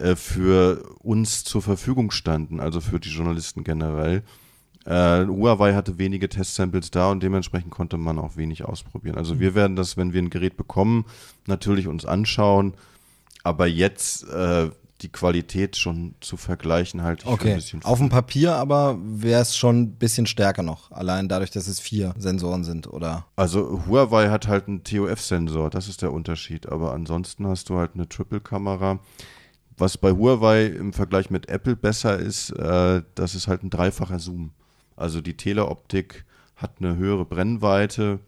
äh, 0.00 0.16
für 0.16 0.82
uns 1.00 1.44
zur 1.44 1.62
Verfügung 1.62 2.10
standen, 2.10 2.60
also 2.60 2.80
für 2.80 3.00
die 3.00 3.10
Journalisten 3.10 3.64
generell. 3.64 4.22
Äh, 4.86 5.26
Huawei 5.26 5.74
hatte 5.74 5.98
wenige 5.98 6.28
Testsamples 6.28 6.90
da 6.90 7.10
und 7.10 7.22
dementsprechend 7.22 7.70
konnte 7.70 7.98
man 7.98 8.18
auch 8.18 8.36
wenig 8.36 8.64
ausprobieren. 8.64 9.18
Also 9.18 9.38
wir 9.38 9.54
werden 9.54 9.76
das, 9.76 9.96
wenn 9.96 10.12
wir 10.12 10.22
ein 10.22 10.30
Gerät 10.30 10.56
bekommen, 10.56 11.04
natürlich 11.46 11.86
uns 11.86 12.06
anschauen, 12.06 12.74
aber 13.42 13.66
jetzt 13.66 14.26
äh, 14.28 14.70
die 15.02 15.10
Qualität 15.10 15.76
schon 15.76 16.14
zu 16.20 16.36
vergleichen 16.36 17.02
halt 17.02 17.26
okay. 17.26 17.50
ein 17.50 17.56
bisschen. 17.56 17.84
Auf 17.84 17.98
dem 17.98 18.08
Papier 18.08 18.54
aber 18.54 18.98
wäre 19.02 19.42
es 19.42 19.56
schon 19.56 19.82
ein 19.82 19.92
bisschen 19.92 20.26
stärker 20.26 20.62
noch, 20.62 20.90
allein 20.92 21.28
dadurch, 21.28 21.50
dass 21.50 21.68
es 21.68 21.78
vier 21.78 22.14
Sensoren 22.18 22.64
sind, 22.64 22.86
oder? 22.86 23.26
Also 23.36 23.82
Huawei 23.86 24.28
hat 24.30 24.48
halt 24.48 24.68
einen 24.68 24.82
TOF-Sensor, 24.82 25.70
das 25.70 25.88
ist 25.88 26.02
der 26.02 26.12
Unterschied, 26.12 26.68
aber 26.68 26.92
ansonsten 26.92 27.46
hast 27.46 27.68
du 27.68 27.76
halt 27.76 27.92
eine 27.94 28.08
Triple-Kamera. 28.08 28.98
Was 29.80 29.96
bei 29.96 30.12
Huawei 30.12 30.66
im 30.66 30.92
Vergleich 30.92 31.30
mit 31.30 31.48
Apple 31.48 31.74
besser 31.74 32.18
ist, 32.18 32.50
äh, 32.50 33.00
das 33.14 33.34
ist 33.34 33.48
halt 33.48 33.62
ein 33.62 33.70
dreifacher 33.70 34.18
Zoom. 34.18 34.50
Also 34.94 35.22
die 35.22 35.38
Teleoptik 35.38 36.26
hat 36.54 36.72
eine 36.80 36.98
höhere 36.98 37.24
Brennweite, 37.24 38.20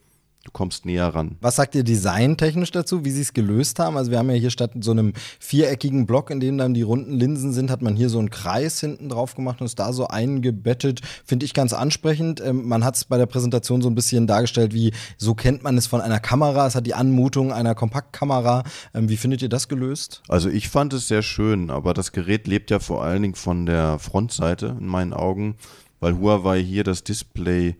du 0.44 0.50
kommst 0.50 0.86
näher 0.86 1.08
ran. 1.08 1.36
Was 1.40 1.56
sagt 1.56 1.74
ihr 1.74 1.84
designtechnisch 1.84 2.72
dazu, 2.72 3.04
wie 3.04 3.10
sie 3.10 3.20
es 3.20 3.32
gelöst 3.32 3.78
haben? 3.78 3.96
Also 3.96 4.10
wir 4.10 4.18
haben 4.18 4.30
ja 4.30 4.36
hier 4.36 4.50
statt 4.50 4.72
so 4.80 4.90
einem 4.90 5.12
viereckigen 5.38 6.06
Block, 6.06 6.30
in 6.30 6.40
dem 6.40 6.58
dann 6.58 6.74
die 6.74 6.82
runden 6.82 7.12
Linsen 7.12 7.52
sind, 7.52 7.70
hat 7.70 7.82
man 7.82 7.94
hier 7.94 8.08
so 8.08 8.18
einen 8.18 8.30
Kreis 8.30 8.80
hinten 8.80 9.08
drauf 9.08 9.34
gemacht 9.34 9.60
und 9.60 9.66
ist 9.66 9.78
da 9.78 9.92
so 9.92 10.08
eingebettet. 10.08 11.00
Finde 11.24 11.46
ich 11.46 11.54
ganz 11.54 11.72
ansprechend. 11.72 12.40
Ähm, 12.40 12.66
man 12.66 12.84
hat 12.84 12.96
es 12.96 13.04
bei 13.04 13.18
der 13.18 13.26
Präsentation 13.26 13.82
so 13.82 13.88
ein 13.88 13.94
bisschen 13.94 14.26
dargestellt, 14.26 14.74
wie 14.74 14.92
so 15.16 15.34
kennt 15.34 15.62
man 15.62 15.78
es 15.78 15.86
von 15.86 16.00
einer 16.00 16.20
Kamera. 16.20 16.66
Es 16.66 16.74
hat 16.74 16.86
die 16.86 16.94
Anmutung 16.94 17.52
einer 17.52 17.74
Kompaktkamera. 17.74 18.64
Ähm, 18.94 19.08
wie 19.08 19.16
findet 19.16 19.42
ihr 19.42 19.48
das 19.48 19.68
gelöst? 19.68 20.22
Also 20.28 20.48
ich 20.48 20.68
fand 20.68 20.92
es 20.92 21.08
sehr 21.08 21.22
schön, 21.22 21.70
aber 21.70 21.94
das 21.94 22.12
Gerät 22.12 22.46
lebt 22.46 22.70
ja 22.70 22.80
vor 22.80 23.04
allen 23.04 23.22
Dingen 23.22 23.34
von 23.34 23.66
der 23.66 23.98
Frontseite 23.98 24.76
in 24.78 24.86
meinen 24.86 25.12
Augen, 25.12 25.56
weil 26.00 26.18
Huawei 26.18 26.62
hier 26.62 26.84
das 26.84 27.04
Display 27.04 27.76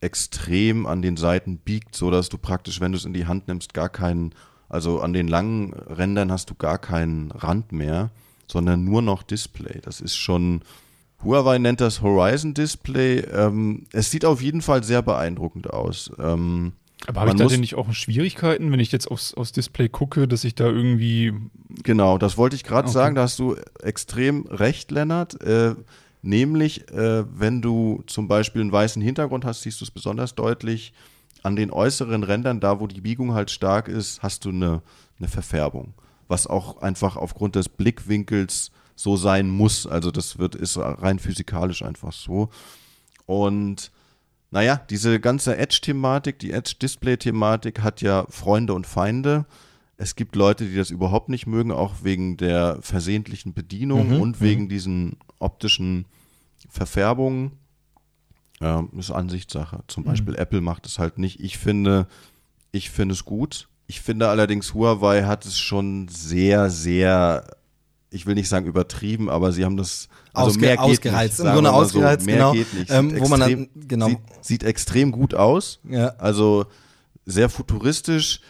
extrem 0.00 0.86
an 0.86 1.02
den 1.02 1.16
Seiten 1.16 1.58
biegt, 1.58 1.94
so 1.94 2.10
dass 2.10 2.28
du 2.28 2.38
praktisch, 2.38 2.80
wenn 2.80 2.92
du 2.92 2.98
es 2.98 3.04
in 3.04 3.12
die 3.12 3.26
Hand 3.26 3.48
nimmst, 3.48 3.74
gar 3.74 3.88
keinen, 3.88 4.34
also 4.68 5.00
an 5.00 5.12
den 5.12 5.28
langen 5.28 5.72
Rändern 5.74 6.32
hast 6.32 6.50
du 6.50 6.54
gar 6.54 6.78
keinen 6.78 7.30
Rand 7.32 7.72
mehr, 7.72 8.10
sondern 8.46 8.84
nur 8.84 9.02
noch 9.02 9.22
Display. 9.22 9.80
Das 9.82 10.00
ist 10.00 10.16
schon, 10.16 10.62
Huawei 11.22 11.58
nennt 11.58 11.80
das 11.80 12.02
Horizon 12.02 12.54
Display. 12.54 13.20
Ähm, 13.20 13.86
es 13.92 14.10
sieht 14.10 14.24
auf 14.24 14.42
jeden 14.42 14.62
Fall 14.62 14.82
sehr 14.82 15.02
beeindruckend 15.02 15.70
aus. 15.70 16.10
Ähm, 16.18 16.72
aber 17.06 17.20
habe 17.20 17.30
ich 17.30 17.36
da 17.36 17.46
denn 17.46 17.60
nicht 17.60 17.76
auch 17.76 17.92
Schwierigkeiten, 17.92 18.72
wenn 18.72 18.80
ich 18.80 18.92
jetzt 18.92 19.10
aufs, 19.10 19.32
aufs 19.34 19.52
Display 19.52 19.88
gucke, 19.88 20.28
dass 20.28 20.44
ich 20.44 20.54
da 20.54 20.66
irgendwie. 20.66 21.32
Genau, 21.82 22.18
das 22.18 22.36
wollte 22.36 22.56
ich 22.56 22.64
gerade 22.64 22.88
okay. 22.88 22.92
sagen, 22.92 23.14
da 23.14 23.22
hast 23.22 23.38
du 23.38 23.56
extrem 23.82 24.46
recht, 24.46 24.90
Lennart. 24.90 25.40
Äh, 25.42 25.76
Nämlich, 26.22 26.90
äh, 26.90 27.24
wenn 27.38 27.62
du 27.62 28.02
zum 28.06 28.28
Beispiel 28.28 28.60
einen 28.60 28.72
weißen 28.72 29.00
Hintergrund 29.00 29.44
hast, 29.44 29.62
siehst 29.62 29.80
du 29.80 29.84
es 29.84 29.90
besonders 29.90 30.34
deutlich. 30.34 30.92
An 31.42 31.56
den 31.56 31.70
äußeren 31.70 32.22
Rändern, 32.22 32.60
da 32.60 32.80
wo 32.80 32.86
die 32.86 33.00
Biegung 33.00 33.32
halt 33.32 33.50
stark 33.50 33.88
ist, 33.88 34.22
hast 34.22 34.44
du 34.44 34.50
eine, 34.50 34.82
eine 35.18 35.28
Verfärbung. 35.28 35.94
Was 36.28 36.46
auch 36.46 36.82
einfach 36.82 37.16
aufgrund 37.16 37.56
des 37.56 37.68
Blickwinkels 37.68 38.70
so 38.94 39.16
sein 39.16 39.48
muss. 39.48 39.86
Also 39.86 40.10
das 40.10 40.38
wird, 40.38 40.54
ist 40.54 40.76
rein 40.76 41.18
physikalisch 41.18 41.82
einfach 41.82 42.12
so. 42.12 42.50
Und 43.24 43.90
naja, 44.50 44.80
diese 44.90 45.20
ganze 45.20 45.56
Edge-Thematik, 45.56 46.38
die 46.38 46.50
Edge-Display-Thematik 46.52 47.82
hat 47.82 48.02
ja 48.02 48.26
Freunde 48.28 48.74
und 48.74 48.86
Feinde. 48.86 49.46
Es 49.96 50.16
gibt 50.16 50.34
Leute, 50.36 50.66
die 50.66 50.76
das 50.76 50.90
überhaupt 50.90 51.28
nicht 51.28 51.46
mögen, 51.46 51.72
auch 51.72 51.94
wegen 52.02 52.36
der 52.36 52.78
versehentlichen 52.80 53.54
Bedienung 53.54 54.10
Mhm, 54.10 54.20
und 54.20 54.40
wegen 54.40 54.68
diesen 54.68 55.16
optischen 55.40 56.06
Verfärbungen. 56.68 57.52
Ja, 58.60 58.84
ist 58.96 59.10
Ansichtssache. 59.10 59.80
Zum 59.88 60.04
Beispiel 60.04 60.34
Apple 60.36 60.60
macht 60.60 60.86
es 60.86 60.98
halt 60.98 61.18
nicht. 61.18 61.40
Ich 61.40 61.56
finde, 61.58 62.06
ich 62.72 62.90
finde 62.90 63.14
es 63.14 63.24
gut. 63.24 63.68
Ich 63.86 64.00
finde 64.02 64.28
allerdings, 64.28 64.74
Huawei 64.74 65.24
hat 65.24 65.46
es 65.46 65.58
schon 65.58 66.06
sehr, 66.08 66.70
sehr, 66.70 67.44
ich 68.10 68.26
will 68.26 68.34
nicht 68.34 68.48
sagen 68.48 68.66
übertrieben, 68.66 69.28
aber 69.30 69.50
sie 69.52 69.64
haben 69.64 69.76
das 69.78 70.08
also 70.32 70.50
Ausge- 70.50 70.60
mehr 70.60 70.76
geht 70.76 70.80
ausgereizt, 70.80 71.38
nicht. 71.40 71.48
im 71.48 71.54
Grunde 71.54 71.72
ausgereizt, 71.72 72.20
so. 72.20 72.26
mehr 72.26 72.36
genau. 72.36 72.52
geht 72.52 72.74
nicht. 72.74 72.90
Ähm, 72.90 73.10
Sieht 73.10 73.20
wo 73.20 73.28
man 73.28 73.40
dann- 73.40 73.50
extrem, 73.50 73.88
genau. 73.88 74.06
Sieht, 74.08 74.18
sieht 74.42 74.62
extrem 74.62 75.10
gut 75.10 75.34
aus. 75.34 75.80
Ja. 75.88 76.08
Also 76.18 76.66
sehr 77.26 77.48
futuristisch. 77.48 78.40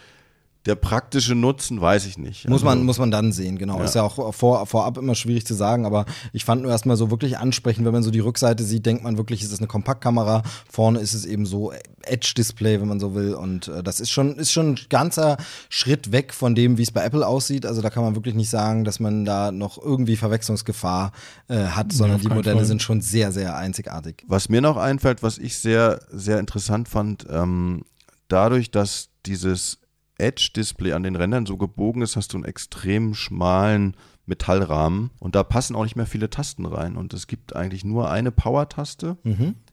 Der 0.67 0.75
praktische 0.75 1.35
Nutzen 1.35 1.81
weiß 1.81 2.05
ich 2.05 2.19
nicht. 2.19 2.47
Muss 2.47 2.63
also, 2.63 2.67
man, 2.67 2.85
muss 2.85 2.99
man 2.99 3.11
dann 3.11 3.33
sehen, 3.33 3.57
genau. 3.57 3.79
Ja. 3.79 3.85
Ist 3.85 3.95
ja 3.95 4.03
auch 4.03 4.35
vor, 4.35 4.67
vorab 4.67 4.99
immer 4.99 5.15
schwierig 5.15 5.47
zu 5.47 5.55
sagen, 5.55 5.87
aber 5.87 6.05
ich 6.35 6.45
fand 6.45 6.61
nur 6.61 6.71
erstmal 6.71 6.99
so 6.99 7.11
wirklich 7.11 7.39
ansprechend, 7.39 7.87
wenn 7.87 7.95
man 7.95 8.03
so 8.03 8.11
die 8.11 8.21
Rückseite 8.21 8.63
sieht, 8.63 8.85
denkt 8.85 9.03
man 9.03 9.17
wirklich, 9.17 9.43
ist 9.43 9.53
es 9.53 9.59
eine 9.59 9.69
Kompaktkamera. 9.69 10.43
Vorne 10.71 10.99
ist 10.99 11.15
es 11.15 11.25
eben 11.25 11.47
so 11.47 11.73
Edge-Display, 12.03 12.79
wenn 12.79 12.89
man 12.89 13.01
so 13.01 13.15
will. 13.15 13.33
Und 13.33 13.69
äh, 13.69 13.83
das 13.83 14.01
ist 14.01 14.11
schon, 14.11 14.37
ist 14.37 14.53
schon 14.53 14.75
ein 14.75 14.81
ganzer 14.91 15.39
Schritt 15.71 16.13
weg 16.13 16.35
von 16.35 16.55
dem, 16.55 16.77
wie 16.77 16.83
es 16.83 16.91
bei 16.91 17.05
Apple 17.05 17.27
aussieht. 17.27 17.65
Also 17.65 17.81
da 17.81 17.89
kann 17.89 18.03
man 18.03 18.15
wirklich 18.15 18.35
nicht 18.35 18.51
sagen, 18.51 18.85
dass 18.85 19.01
man 19.01 19.25
da 19.25 19.53
noch 19.53 19.79
irgendwie 19.83 20.17
Verwechslungsgefahr 20.17 21.13
äh, 21.49 21.57
hat, 21.57 21.93
sondern 21.93 22.17
auf 22.17 22.23
die 22.23 22.29
Modelle 22.29 22.57
Fall. 22.57 22.67
sind 22.67 22.83
schon 22.83 23.01
sehr, 23.01 23.33
sehr 23.33 23.57
einzigartig. 23.57 24.25
Was 24.27 24.51
mir 24.51 24.61
noch 24.61 24.77
einfällt, 24.77 25.23
was 25.23 25.39
ich 25.39 25.57
sehr, 25.57 26.01
sehr 26.11 26.39
interessant 26.39 26.87
fand, 26.87 27.27
ähm, 27.31 27.83
dadurch, 28.29 28.71
dass 28.71 29.09
dieses 29.25 29.80
Edge-Display 30.21 30.93
an 30.93 31.03
den 31.03 31.17
Rändern 31.17 31.47
so 31.47 31.57
gebogen 31.57 32.03
ist, 32.03 32.17
hast 32.17 32.33
du 32.33 32.37
einen 32.37 32.45
extrem 32.45 33.15
schmalen 33.15 33.97
Metallrahmen 34.27 35.11
und 35.19 35.35
da 35.35 35.43
passen 35.43 35.75
auch 35.75 35.83
nicht 35.83 35.97
mehr 35.97 36.07
viele 36.07 36.31
Tasten 36.31 36.67
rein. 36.67 36.97
Und 36.97 37.13
es 37.15 37.27
gibt 37.27 37.57
eigentlich 37.57 37.85
nur 37.85 38.11
eine 38.11 38.31
Power-Taste. 38.31 39.17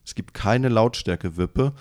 Es 0.03 0.15
gibt 0.15 0.33
keine 0.33 0.69
Lautstärke-Wippe. 0.69 1.73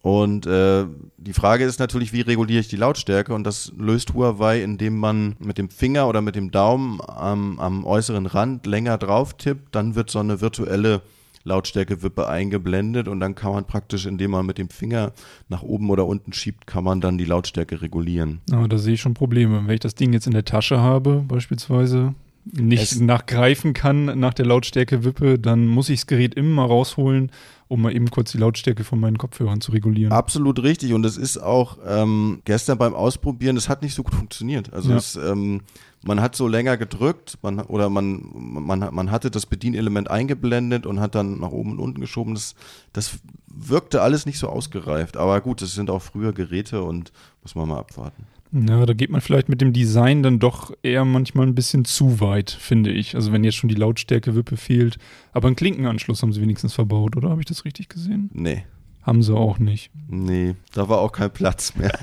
Und 0.00 0.46
äh, 0.46 0.84
die 1.16 1.32
Frage 1.32 1.64
ist 1.64 1.78
natürlich, 1.78 2.12
wie 2.12 2.20
reguliere 2.20 2.60
ich 2.60 2.68
die 2.68 2.76
Lautstärke? 2.76 3.32
Und 3.32 3.44
das 3.44 3.72
löst 3.78 4.12
Huawei, 4.12 4.62
indem 4.62 4.98
man 4.98 5.34
mit 5.38 5.56
dem 5.56 5.70
Finger 5.70 6.08
oder 6.08 6.20
mit 6.20 6.36
dem 6.36 6.50
Daumen 6.50 7.00
am, 7.00 7.58
am 7.58 7.86
äußeren 7.86 8.26
Rand 8.26 8.66
länger 8.66 8.98
drauf 8.98 9.34
tippt. 9.38 9.74
Dann 9.74 9.94
wird 9.94 10.10
so 10.10 10.18
eine 10.18 10.42
virtuelle 10.42 11.00
Lautstärke-Wippe 11.44 12.26
eingeblendet 12.28 13.06
und 13.08 13.20
dann 13.20 13.34
kann 13.34 13.52
man 13.52 13.66
praktisch, 13.66 14.06
indem 14.06 14.32
man 14.32 14.46
mit 14.46 14.58
dem 14.58 14.70
Finger 14.70 15.12
nach 15.48 15.62
oben 15.62 15.90
oder 15.90 16.06
unten 16.06 16.32
schiebt, 16.32 16.66
kann 16.66 16.84
man 16.84 17.00
dann 17.00 17.18
die 17.18 17.24
Lautstärke 17.26 17.82
regulieren. 17.82 18.40
Aber 18.50 18.66
da 18.68 18.78
sehe 18.78 18.94
ich 18.94 19.00
schon 19.00 19.14
Probleme. 19.14 19.62
Wenn 19.66 19.74
ich 19.74 19.80
das 19.80 19.94
Ding 19.94 20.12
jetzt 20.12 20.26
in 20.26 20.32
der 20.32 20.44
Tasche 20.44 20.80
habe, 20.80 21.24
beispielsweise, 21.28 22.14
nicht 22.52 22.82
Es- 22.92 23.00
nachgreifen 23.00 23.72
kann 23.72 24.18
nach 24.18 24.34
der 24.34 24.44
Lautstärke-Wippe, 24.46 25.38
dann 25.38 25.66
muss 25.66 25.88
ich 25.88 26.00
das 26.00 26.06
Gerät 26.06 26.34
immer 26.34 26.62
mal 26.62 26.66
rausholen, 26.66 27.30
um 27.68 27.80
mal 27.80 27.94
eben 27.96 28.10
kurz 28.10 28.32
die 28.32 28.38
Lautstärke 28.38 28.84
von 28.84 29.00
meinen 29.00 29.16
Kopfhörern 29.16 29.62
zu 29.62 29.72
regulieren. 29.72 30.12
Absolut 30.12 30.62
richtig. 30.62 30.92
Und 30.92 31.06
es 31.06 31.16
ist 31.16 31.38
auch 31.38 31.78
ähm, 31.86 32.42
gestern 32.44 32.76
beim 32.76 32.92
Ausprobieren, 32.94 33.56
es 33.56 33.70
hat 33.70 33.82
nicht 33.82 33.94
so 33.94 34.02
gut 34.02 34.14
funktioniert. 34.14 34.72
Also 34.74 34.90
Ja. 34.90 34.96
es, 34.98 35.16
ähm, 35.16 35.62
man 36.04 36.20
hat 36.20 36.36
so 36.36 36.48
länger 36.48 36.76
gedrückt, 36.76 37.38
man 37.42 37.60
oder 37.60 37.88
man, 37.88 38.22
man, 38.32 38.88
man 38.92 39.10
hatte 39.10 39.30
das 39.30 39.46
Bedienelement 39.46 40.10
eingeblendet 40.10 40.86
und 40.86 41.00
hat 41.00 41.14
dann 41.14 41.40
nach 41.40 41.50
oben 41.50 41.72
und 41.72 41.78
unten 41.78 42.00
geschoben. 42.00 42.34
Das, 42.34 42.54
das 42.92 43.18
wirkte 43.46 44.02
alles 44.02 44.26
nicht 44.26 44.38
so 44.38 44.48
ausgereift. 44.48 45.16
Aber 45.16 45.40
gut, 45.40 45.62
es 45.62 45.74
sind 45.74 45.90
auch 45.90 46.02
früher 46.02 46.32
Geräte 46.32 46.82
und 46.82 47.12
muss 47.42 47.54
man 47.54 47.68
mal 47.68 47.78
abwarten. 47.78 48.24
Ja, 48.52 48.86
da 48.86 48.92
geht 48.92 49.10
man 49.10 49.20
vielleicht 49.20 49.48
mit 49.48 49.60
dem 49.60 49.72
Design 49.72 50.22
dann 50.22 50.38
doch 50.38 50.72
eher 50.82 51.04
manchmal 51.04 51.46
ein 51.46 51.56
bisschen 51.56 51.84
zu 51.84 52.20
weit, 52.20 52.50
finde 52.50 52.90
ich. 52.92 53.16
Also 53.16 53.32
wenn 53.32 53.42
jetzt 53.42 53.56
schon 53.56 53.68
die 53.68 53.74
Lautstärke-Wippe 53.74 54.56
fehlt. 54.56 54.98
Aber 55.32 55.48
einen 55.48 55.56
Klinkenanschluss 55.56 56.22
haben 56.22 56.32
sie 56.32 56.40
wenigstens 56.40 56.72
verbaut, 56.72 57.16
oder? 57.16 57.30
Habe 57.30 57.40
ich 57.40 57.46
das 57.46 57.64
richtig 57.64 57.88
gesehen? 57.88 58.30
Nee. 58.32 58.64
Haben 59.02 59.22
sie 59.22 59.34
auch 59.34 59.58
nicht. 59.58 59.90
Nee, 60.08 60.54
da 60.72 60.88
war 60.88 60.98
auch 60.98 61.12
kein 61.12 61.32
Platz 61.32 61.74
mehr. 61.74 61.92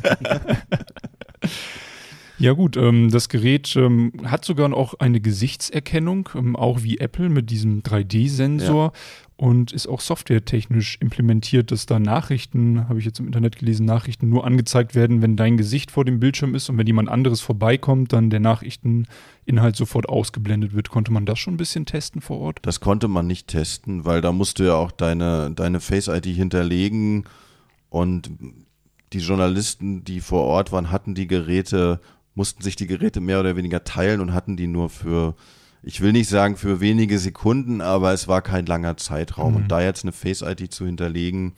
Ja 2.42 2.54
gut, 2.54 2.76
ähm, 2.76 3.12
das 3.12 3.30
Gerät 3.30 3.76
ähm, 3.76 4.14
hat 4.26 4.46
sogar 4.46 4.74
auch 4.74 4.96
eine 4.96 5.22
Gesichtserkennung, 5.22 6.30
ähm, 6.34 6.56
auch 6.56 6.82
wie 6.82 6.98
Apple 6.98 7.30
mit 7.30 7.52
diesem 7.52 7.84
3D-Sensor 7.84 8.94
und 9.38 9.72
ist 9.72 9.88
auch 9.88 10.02
softwaretechnisch 10.02 10.98
implementiert, 11.02 11.72
dass 11.72 11.86
da 11.86 12.00
Nachrichten, 12.00 12.90
habe 12.90 12.98
ich 12.98 13.06
jetzt 13.06 13.20
im 13.20 13.28
Internet 13.28 13.58
gelesen, 13.58 13.86
Nachrichten 13.86 14.30
nur 14.30 14.46
angezeigt 14.46 14.96
werden, 14.96 15.22
wenn 15.22 15.36
dein 15.36 15.58
Gesicht 15.58 15.92
vor 15.92 16.04
dem 16.04 16.20
Bildschirm 16.20 16.56
ist 16.56 16.68
und 16.70 16.80
wenn 16.80 16.88
jemand 16.88 17.10
anderes 17.10 17.42
vorbeikommt, 17.42 18.12
dann 18.12 18.32
der 18.32 18.40
Nachrichteninhalt 18.40 19.76
sofort 19.76 20.10
ausgeblendet 20.10 20.74
wird. 20.74 20.90
Konnte 20.90 21.12
man 21.12 21.28
das 21.28 21.38
schon 21.38 21.56
ein 21.56 21.58
bisschen 21.58 21.86
testen 21.86 22.22
vor 22.22 22.40
Ort? 22.40 22.60
Das 22.64 22.80
konnte 22.80 23.08
man 23.08 23.28
nicht 23.28 23.48
testen, 23.48 24.04
weil 24.04 24.22
da 24.22 24.32
musst 24.32 24.58
du 24.58 24.64
ja 24.64 24.74
auch 24.76 24.92
deine, 24.92 25.52
deine 25.52 25.80
Face-ID 25.80 26.26
hinterlegen 26.26 27.26
und 27.90 28.32
die 29.14 29.20
Journalisten, 29.20 30.04
die 30.04 30.22
vor 30.22 30.44
Ort 30.44 30.72
waren, 30.72 30.92
hatten 30.92 31.16
die 31.16 31.28
Geräte, 31.28 32.00
mussten 32.36 32.62
sich 32.62 32.76
die 32.76 32.88
Geräte 32.88 33.20
mehr 33.20 33.40
oder 33.40 33.56
weniger 33.56 33.84
teilen 33.84 34.22
und 34.22 34.34
hatten 34.34 34.58
die 34.58 34.68
nur 34.68 34.90
für, 34.90 35.36
ich 35.84 36.02
will 36.02 36.12
nicht 36.12 36.30
sagen 36.30 36.56
für 36.56 36.80
wenige 36.80 37.20
Sekunden, 37.20 37.82
aber 37.82 38.14
es 38.14 38.28
war 38.28 38.42
kein 38.42 38.66
langer 38.66 38.98
Zeitraum. 38.98 39.56
Und 39.56 39.68
da 39.70 39.82
jetzt 39.82 40.04
eine 40.04 40.12
Face-ID 40.12 40.72
zu 40.72 40.86
hinterlegen, 40.86 41.54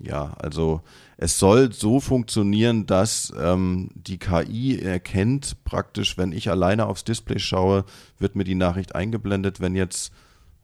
ja, 0.00 0.34
also 0.38 0.82
es 1.16 1.38
soll 1.38 1.72
so 1.72 2.00
funktionieren, 2.00 2.86
dass 2.86 3.32
ähm, 3.40 3.88
die 3.94 4.18
KI 4.18 4.78
erkennt 4.78 5.64
praktisch, 5.64 6.18
wenn 6.18 6.32
ich 6.32 6.50
alleine 6.50 6.86
aufs 6.86 7.04
Display 7.04 7.38
schaue, 7.38 7.84
wird 8.18 8.36
mir 8.36 8.44
die 8.44 8.54
Nachricht 8.54 8.94
eingeblendet. 8.94 9.60
Wenn 9.60 9.74
jetzt 9.74 10.12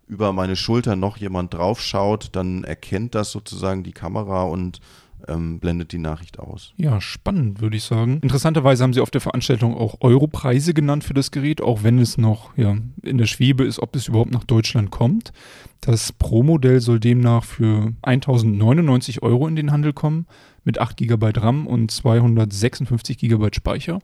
über 0.06 0.34
meine 0.34 0.56
Schulter 0.56 0.96
noch 0.96 1.16
jemand 1.16 1.54
drauf 1.54 1.80
schaut, 1.80 2.28
dann 2.32 2.64
erkennt 2.64 3.14
das 3.14 3.32
sozusagen 3.32 3.82
die 3.82 3.92
Kamera 3.92 4.42
und 4.42 4.80
ähm, 5.28 5.60
blendet 5.60 5.92
die 5.92 5.98
Nachricht 5.98 6.38
aus. 6.38 6.72
Ja, 6.76 7.00
spannend, 7.00 7.60
würde 7.60 7.76
ich 7.76 7.84
sagen. 7.84 8.20
Interessanterweise 8.22 8.82
haben 8.82 8.92
sie 8.92 9.00
auf 9.00 9.10
der 9.10 9.20
Veranstaltung 9.20 9.76
auch 9.76 9.96
Europreise 10.00 10.74
genannt 10.74 11.04
für 11.04 11.14
das 11.14 11.30
Gerät, 11.30 11.60
auch 11.60 11.82
wenn 11.82 11.98
es 11.98 12.18
noch 12.18 12.56
ja, 12.56 12.76
in 13.02 13.18
der 13.18 13.26
Schwebe 13.26 13.64
ist, 13.64 13.80
ob 13.80 13.94
es 13.96 14.08
überhaupt 14.08 14.32
nach 14.32 14.44
Deutschland 14.44 14.90
kommt. 14.90 15.32
Das 15.80 16.12
Pro-Modell 16.12 16.80
soll 16.80 17.00
demnach 17.00 17.44
für 17.44 17.92
1099 18.02 19.22
Euro 19.22 19.48
in 19.48 19.56
den 19.56 19.72
Handel 19.72 19.92
kommen, 19.92 20.26
mit 20.64 20.78
8 20.78 20.96
GB 20.96 21.32
RAM 21.36 21.66
und 21.66 21.90
256 21.90 23.18
GB 23.18 23.48
Speicher. 23.52 24.00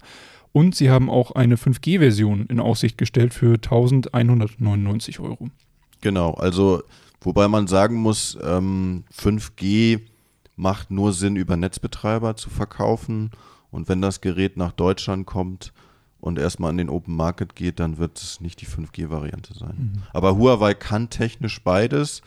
Und 0.53 0.75
sie 0.75 0.91
haben 0.91 1.11
auch 1.11 1.33
eine 1.33 1.57
5G-Version 1.57 2.47
in 2.47 2.59
Aussicht 2.59 2.99
gestellt 2.99 3.35
für 3.35 3.55
1199 3.55 5.21
Euro. 5.21 5.51
Genau, 6.01 6.35
also 6.35 6.83
wobei 7.21 7.49
man 7.49 7.67
sagen 7.67 7.97
muss, 7.97 8.39
ähm, 8.43 9.05
5G 9.17 10.01
macht 10.59 10.91
nur 10.91 11.13
Sinn, 11.13 11.37
über 11.37 11.57
Netzbetreiber 11.57 12.37
zu 12.37 12.51
verkaufen. 12.51 13.31
Und 13.71 13.89
wenn 13.89 14.03
das 14.03 14.21
Gerät 14.21 14.57
nach 14.57 14.73
Deutschland 14.73 15.27
kommt 15.27 15.73
und 16.21 16.39
erstmal 16.39 16.71
an 16.71 16.79
den 16.79 16.89
Open 16.91 17.15
Market 17.15 17.55
geht, 17.55 17.81
dann 17.81 17.99
wird 17.99 18.19
es 18.19 18.41
nicht 18.41 18.61
die 18.61 18.67
5G-Variante 18.67 19.55
sein. 19.55 20.03
Aber 20.13 20.37
Huawei 20.37 20.75
kann 20.75 21.11
technisch 21.11 21.63
beides. 21.63 22.23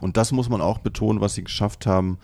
Und 0.00 0.16
das 0.16 0.32
muss 0.32 0.48
man 0.48 0.60
auch 0.60 0.78
betonen, 0.78 1.20
was 1.20 1.34
sie 1.34 1.44
geschafft 1.44 1.86
haben. 1.86 2.18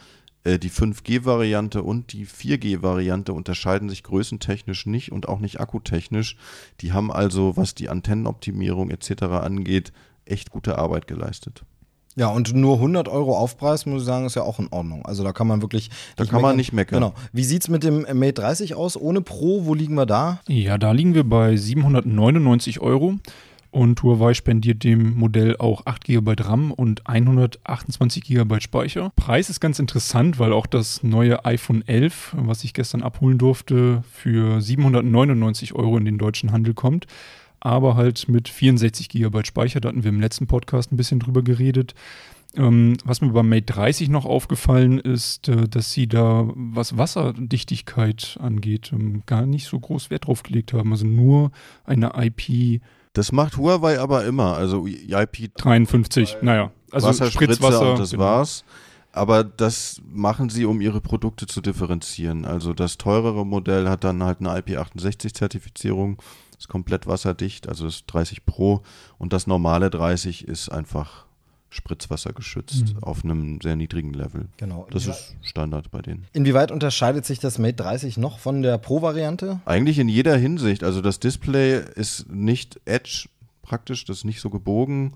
Äh, 0.44 0.58
Die 0.58 0.70
5G-Variante 0.70 1.82
und 1.82 2.12
die 2.12 2.26
4G-Variante 2.26 3.32
unterscheiden 3.32 3.88
sich 3.88 4.02
größentechnisch 4.02 4.86
nicht 4.86 5.12
und 5.12 5.28
auch 5.28 5.40
nicht 5.40 5.60
akkutechnisch. 5.60 6.36
Die 6.80 6.92
haben 6.92 7.12
also, 7.12 7.56
was 7.56 7.74
die 7.74 7.88
Antennenoptimierung 7.88 8.90
etc. 8.90 9.22
angeht, 9.24 9.92
echt 10.24 10.50
gute 10.50 10.78
Arbeit 10.78 11.06
geleistet. 11.06 11.64
Ja, 12.16 12.28
und 12.28 12.54
nur 12.54 12.74
100 12.74 13.08
Euro 13.08 13.36
Aufpreis, 13.36 13.86
muss 13.86 14.02
ich 14.02 14.06
sagen, 14.06 14.26
ist 14.26 14.34
ja 14.34 14.42
auch 14.42 14.58
in 14.58 14.68
Ordnung. 14.70 15.06
Also 15.06 15.22
da 15.22 15.32
kann 15.32 15.46
man 15.46 15.62
wirklich. 15.62 15.90
Da 16.16 16.24
kann 16.24 16.42
man 16.42 16.56
nicht 16.56 16.72
meckern. 16.72 17.00
Genau. 17.00 17.14
Wie 17.32 17.44
sieht's 17.44 17.68
mit 17.68 17.84
dem 17.84 18.04
Mate 18.14 18.34
30 18.34 18.74
aus? 18.74 18.96
Ohne 18.96 19.20
Pro, 19.20 19.64
wo 19.64 19.74
liegen 19.74 19.94
wir 19.94 20.06
da? 20.06 20.40
Ja, 20.48 20.76
da 20.76 20.92
liegen 20.92 21.14
wir 21.14 21.24
bei 21.24 21.56
799 21.56 22.80
Euro. 22.80 23.14
Und 23.72 24.02
Huawei 24.02 24.34
spendiert 24.34 24.82
dem 24.82 25.14
Modell 25.16 25.56
auch 25.56 25.86
8 25.86 26.04
GB 26.04 26.34
RAM 26.40 26.72
und 26.72 27.06
128 27.06 28.24
GB 28.24 28.60
Speicher. 28.60 29.12
Preis 29.14 29.48
ist 29.48 29.60
ganz 29.60 29.78
interessant, 29.78 30.40
weil 30.40 30.52
auch 30.52 30.66
das 30.66 31.04
neue 31.04 31.44
iPhone 31.44 31.86
11, 31.86 32.34
was 32.36 32.64
ich 32.64 32.74
gestern 32.74 33.02
abholen 33.02 33.38
durfte, 33.38 34.02
für 34.12 34.60
799 34.60 35.74
Euro 35.76 35.96
in 35.98 36.04
den 36.04 36.18
deutschen 36.18 36.50
Handel 36.50 36.74
kommt. 36.74 37.06
Aber 37.60 37.96
halt 37.96 38.28
mit 38.28 38.48
64 38.48 39.08
GB 39.08 39.44
Speicher, 39.44 39.80
da 39.80 39.90
hatten 39.90 40.02
wir 40.02 40.08
im 40.08 40.20
letzten 40.20 40.46
Podcast 40.46 40.92
ein 40.92 40.96
bisschen 40.96 41.20
drüber 41.20 41.42
geredet. 41.42 41.94
Ähm, 42.56 42.96
was 43.04 43.20
mir 43.20 43.28
beim 43.28 43.48
Mate 43.48 43.66
30 43.66 44.08
noch 44.08 44.24
aufgefallen 44.24 44.98
ist, 44.98 45.48
äh, 45.48 45.68
dass 45.68 45.92
sie 45.92 46.08
da, 46.08 46.48
was 46.54 46.98
Wasserdichtigkeit 46.98 48.38
angeht, 48.40 48.90
ähm, 48.92 49.22
gar 49.26 49.46
nicht 49.46 49.66
so 49.66 49.78
groß 49.78 50.10
Wert 50.10 50.26
drauf 50.26 50.42
gelegt 50.42 50.72
haben. 50.72 50.90
Also 50.90 51.06
nur 51.06 51.52
eine 51.84 52.12
IP 52.16 52.80
Das 53.12 53.30
macht 53.30 53.56
Huawei 53.56 54.00
aber 54.00 54.24
immer. 54.24 54.56
Also 54.56 54.86
IP 54.86 55.54
53, 55.56 56.38
naja, 56.42 56.72
also 56.90 57.06
Wasserspritzer 57.06 57.54
Spritzwasser. 57.54 57.92
und 57.92 58.00
das 58.00 58.10
genau. 58.10 58.24
war's. 58.24 58.64
Aber 59.12 59.42
das 59.44 60.00
machen 60.08 60.50
sie, 60.50 60.64
um 60.64 60.80
ihre 60.80 61.00
Produkte 61.00 61.46
zu 61.46 61.60
differenzieren. 61.60 62.44
Also 62.44 62.72
das 62.72 62.96
teurere 62.96 63.44
Modell 63.44 63.88
hat 63.88 64.04
dann 64.04 64.22
halt 64.22 64.40
eine 64.40 64.50
IP68-Zertifizierung, 64.60 66.18
ist 66.60 66.68
komplett 66.68 67.06
wasserdicht, 67.08 67.68
also 67.68 67.86
ist 67.86 68.04
30 68.06 68.44
Pro. 68.46 68.82
Und 69.18 69.32
das 69.32 69.46
normale 69.48 69.90
30 69.90 70.46
ist 70.46 70.68
einfach 70.68 71.24
Spritzwasser 71.70 72.32
geschützt 72.32 72.94
Mhm. 72.94 73.02
auf 73.02 73.24
einem 73.24 73.60
sehr 73.60 73.76
niedrigen 73.76 74.12
Level. 74.12 74.48
Genau. 74.56 74.86
Das 74.90 75.06
ist 75.06 75.36
Standard 75.40 75.90
bei 75.90 76.02
denen. 76.02 76.26
Inwieweit 76.32 76.70
unterscheidet 76.72 77.24
sich 77.24 77.38
das 77.38 77.58
Mate 77.58 77.74
30 77.76 78.16
noch 78.18 78.40
von 78.40 78.60
der 78.62 78.76
Pro-Variante? 78.76 79.60
Eigentlich 79.64 79.98
in 80.00 80.08
jeder 80.08 80.36
Hinsicht. 80.36 80.82
Also 80.84 81.00
das 81.00 81.20
Display 81.20 81.80
ist 81.94 82.28
nicht 82.30 82.80
Edge 82.86 83.28
praktisch, 83.62 84.04
das 84.04 84.18
ist 84.18 84.24
nicht 84.24 84.40
so 84.40 84.50
gebogen. 84.50 85.12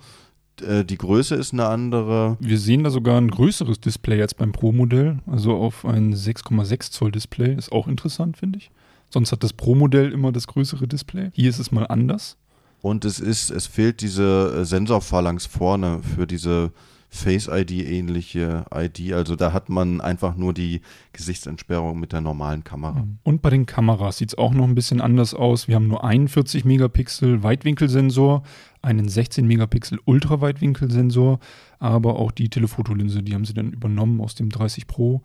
Äh, 0.64 0.84
Die 0.84 0.96
Größe 0.96 1.34
ist 1.34 1.52
eine 1.52 1.66
andere. 1.66 2.36
Wir 2.38 2.58
sehen 2.58 2.84
da 2.84 2.90
sogar 2.90 3.20
ein 3.20 3.28
größeres 3.32 3.80
Display 3.80 4.22
als 4.22 4.32
beim 4.34 4.52
Pro-Modell, 4.52 5.18
also 5.26 5.56
auf 5.56 5.84
ein 5.84 6.14
6,6 6.14 6.92
Zoll 6.92 7.10
Display. 7.10 7.52
Ist 7.56 7.72
auch 7.72 7.88
interessant, 7.88 8.36
finde 8.36 8.58
ich. 8.58 8.70
Sonst 9.10 9.32
hat 9.32 9.44
das 9.44 9.52
Pro-Modell 9.52 10.12
immer 10.12 10.32
das 10.32 10.46
größere 10.46 10.88
Display. 10.88 11.30
Hier 11.34 11.50
ist 11.50 11.58
es 11.58 11.70
mal 11.70 11.86
anders. 11.86 12.36
Und 12.80 13.04
es 13.04 13.18
ist, 13.20 13.50
es 13.50 13.66
fehlt 13.66 14.02
diese 14.02 14.58
äh, 14.58 14.64
Sensorphalanx 14.64 15.46
vorne 15.46 16.00
für 16.02 16.26
diese 16.26 16.72
Face-ID-ähnliche 17.14 18.64
ID. 18.74 19.12
Also 19.12 19.36
da 19.36 19.52
hat 19.52 19.68
man 19.68 20.00
einfach 20.00 20.36
nur 20.36 20.52
die 20.52 20.80
Gesichtsentsperrung 21.12 21.98
mit 21.98 22.12
der 22.12 22.20
normalen 22.20 22.64
Kamera. 22.64 23.06
Und 23.22 23.40
bei 23.40 23.50
den 23.50 23.66
Kameras 23.66 24.18
sieht 24.18 24.30
es 24.30 24.38
auch 24.38 24.52
noch 24.52 24.64
ein 24.64 24.74
bisschen 24.74 25.00
anders 25.00 25.32
aus. 25.32 25.68
Wir 25.68 25.76
haben 25.76 25.86
nur 25.86 26.02
einen 26.02 26.26
40 26.26 26.64
Megapixel 26.64 27.44
Weitwinkelsensor, 27.44 28.42
einen 28.82 29.08
16 29.08 29.46
Megapixel 29.46 30.00
Ultraweitwinkelsensor, 30.04 31.38
aber 31.78 32.18
auch 32.18 32.32
die 32.32 32.48
Telefotolinse, 32.48 33.22
die 33.22 33.34
haben 33.34 33.44
sie 33.44 33.54
dann 33.54 33.72
übernommen 33.72 34.20
aus 34.20 34.34
dem 34.34 34.50
30 34.50 34.88
Pro. 34.88 35.22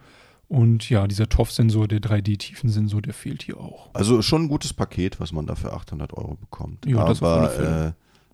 Und 0.50 0.90
ja, 0.90 1.08
dieser 1.08 1.30
TOF-Sensor, 1.30 1.88
der 1.88 2.00
3D-Tiefensensor, 2.00 3.02
der 3.02 3.14
fehlt 3.14 3.44
hier 3.44 3.58
auch. 3.60 3.90
Also 3.94 4.22
schon 4.24 4.44
ein 4.44 4.48
gutes 4.50 4.74
Paket, 4.74 5.20
was 5.20 5.32
man 5.32 5.46
da 5.46 5.54
für 5.56 5.72
800 5.72 6.12
Euro 6.14 6.36
bekommt. 6.36 6.86
Ja, 6.88 7.06
das 7.06 7.22
auf 7.22 7.28
alle 7.30 7.40
Aber 7.42 7.50
Fälle. 7.52 7.88
äh, 7.90 7.92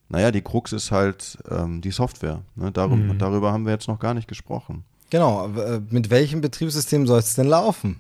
naja, 0.07 0.31
die 0.31 0.41
Krux 0.41 0.71
ist 0.71 0.91
halt 0.91 1.37
ähm, 1.51 1.81
die 1.81 1.91
Software. 1.91 2.41
Ne? 2.55 2.71
Darum, 2.71 3.07
Mhm. 3.07 3.17
Darüber 3.19 3.51
haben 3.51 3.65
wir 3.65 3.73
jetzt 3.73 3.87
noch 3.89 3.99
gar 3.99 4.13
nicht 4.13 4.27
gesprochen. 4.29 4.85
Genau, 5.09 5.47
äh, 5.57 5.81
mit 5.89 6.09
welchem 6.09 6.39
Betriebssystem 6.41 7.05
soll 7.05 7.19
es 7.19 7.33
denn 7.35 7.47
laufen? 7.47 7.99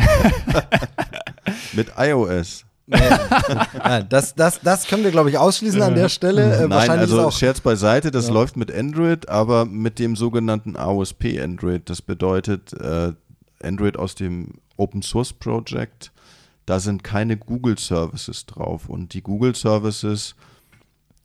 Mit 1.72 1.92
iOS. 1.96 2.64
Ja, 2.92 4.02
das, 4.08 4.34
das, 4.34 4.60
das 4.60 4.86
können 4.86 5.04
wir, 5.04 5.10
glaube 5.10 5.30
ich, 5.30 5.38
ausschließen 5.38 5.80
an 5.82 5.94
der 5.94 6.08
Stelle. 6.08 6.42
Äh, 6.42 6.60
Nein, 6.62 6.70
wahrscheinlich 6.70 7.00
also 7.10 7.18
ist 7.18 7.24
auch 7.24 7.32
Scherz 7.32 7.60
beiseite, 7.60 8.10
das 8.10 8.28
Ja. 8.28 8.34
läuft 8.34 8.56
mit 8.56 8.72
Android, 8.74 9.28
aber 9.28 9.64
mit 9.64 9.98
dem 9.98 10.16
sogenannten 10.16 10.76
AOSP 10.76 11.40
Android. 11.42 11.88
Das 11.88 12.02
bedeutet 12.02 12.72
äh, 12.74 13.12
Android 13.62 13.96
aus 13.98 14.14
dem 14.14 14.54
Open 14.76 15.02
Source 15.02 15.32
Project. 15.32 16.12
Da 16.66 16.78
sind 16.80 17.02
keine 17.02 17.36
Google 17.36 17.78
Services 17.78 18.46
drauf. 18.46 18.88
Und 18.88 19.12
die 19.14 19.22
Google 19.22 19.54
Services, 19.54 20.34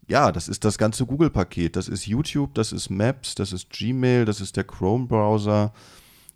ja, 0.07 0.31
das 0.31 0.47
ist 0.47 0.63
das 0.65 0.77
ganze 0.77 1.05
Google-Paket. 1.05 1.75
Das 1.75 1.87
ist 1.87 2.05
YouTube, 2.07 2.53
das 2.55 2.71
ist 2.71 2.89
Maps, 2.89 3.35
das 3.35 3.53
ist 3.53 3.69
Gmail, 3.69 4.25
das 4.25 4.41
ist 4.41 4.55
der 4.55 4.63
Chrome-Browser. 4.63 5.71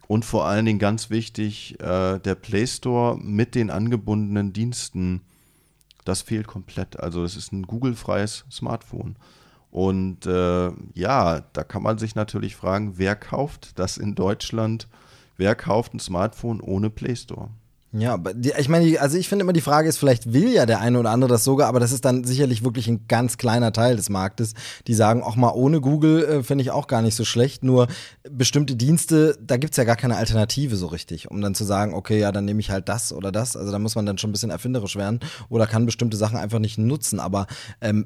Und 0.10 0.26
vor 0.26 0.48
allen 0.48 0.66
Dingen 0.66 0.80
ganz 0.80 1.12
wichtig, 1.12 1.80
äh, 1.82 2.18
der 2.18 2.34
Play 2.34 2.66
Store 2.66 3.16
mit 3.20 3.54
den 3.54 3.70
angebundenen 3.70 4.54
Diensten, 4.54 5.22
das 6.04 6.24
fehlt 6.24 6.48
komplett. 6.48 7.00
Also 7.00 7.24
es 7.24 7.36
ist 7.36 7.52
ein 7.52 7.62
Google-freies 7.62 8.44
Smartphone. 8.50 9.18
Und 9.70 10.26
äh, 10.26 10.72
ja, 10.96 11.42
da 11.54 11.64
kann 11.64 11.84
man 11.84 12.00
sich 12.00 12.16
natürlich 12.16 12.56
fragen, 12.56 12.94
wer 12.98 13.16
kauft 13.16 13.78
das 13.78 13.98
in 13.98 14.16
Deutschland? 14.16 14.88
Wer 15.38 15.54
kauft 15.54 15.94
ein 15.94 16.00
Smartphone 16.00 16.60
ohne 16.60 16.90
Play 16.90 17.16
Store? 17.16 17.50
Ja, 17.92 18.20
ich 18.60 18.70
meine, 18.70 19.02
also 19.02 19.18
ich 19.18 19.28
finde 19.28 19.42
immer 19.44 19.54
die 19.54 19.62
Frage 19.62 19.90
ist, 19.90 19.98
vielleicht 19.98 20.32
will 20.32 20.50
ja 20.50 20.68
der 20.68 20.80
eine 20.80 21.00
oder 21.00 21.10
andere 21.10 21.32
das 21.32 21.44
sogar, 21.44 21.68
aber 21.68 21.80
das 21.80 21.92
ist 21.92 22.06
dann 22.06 22.24
sicherlich 22.24 22.64
wirklich 22.64 22.88
ein 22.88 23.08
ganz 23.08 23.38
kleiner 23.38 23.74
Teil 23.74 23.96
des 23.96 24.10
Marktes, 24.10 24.54
die 24.86 24.94
sagen, 24.94 25.24
auch 25.24 25.36
mal 25.36 25.54
ohne 25.56 25.82
Google 25.82 26.24
äh, 26.24 26.44
finde 26.44 26.62
ich 26.62 26.70
auch 26.70 26.86
gar 26.86 27.02
nicht 27.02 27.16
so 27.16 27.26
schlecht, 27.26 27.64
nur 27.64 27.88
bestimmte 28.30 28.76
Dienste, 28.76 29.40
da 29.42 29.58
gibt's 29.58 29.78
ja 29.78 29.86
gar 29.86 29.96
keine 29.96 30.18
Alternative 30.18 30.76
so 30.76 30.86
richtig, 30.86 31.32
um 31.32 31.42
dann 31.42 31.56
zu 31.56 31.64
sagen, 31.64 31.96
okay, 31.96 32.20
ja, 32.20 32.32
dann 32.32 32.46
nehme 32.46 32.60
ich 32.60 32.70
halt 32.70 32.90
das 32.90 33.12
oder 33.12 33.32
das, 33.32 33.58
also 33.58 33.72
da 33.72 33.80
muss 33.80 33.96
man 33.96 34.06
dann 34.06 34.20
schon 34.20 34.30
ein 34.30 34.34
bisschen 34.34 34.52
erfinderisch 34.52 34.96
werden 34.96 35.20
oder 35.50 35.66
kann 35.66 35.88
bestimmte 35.88 36.16
Sachen 36.16 36.38
einfach 36.38 36.60
nicht 36.60 36.78
nutzen, 36.78 37.20
aber 37.20 37.48
ähm, 37.82 38.06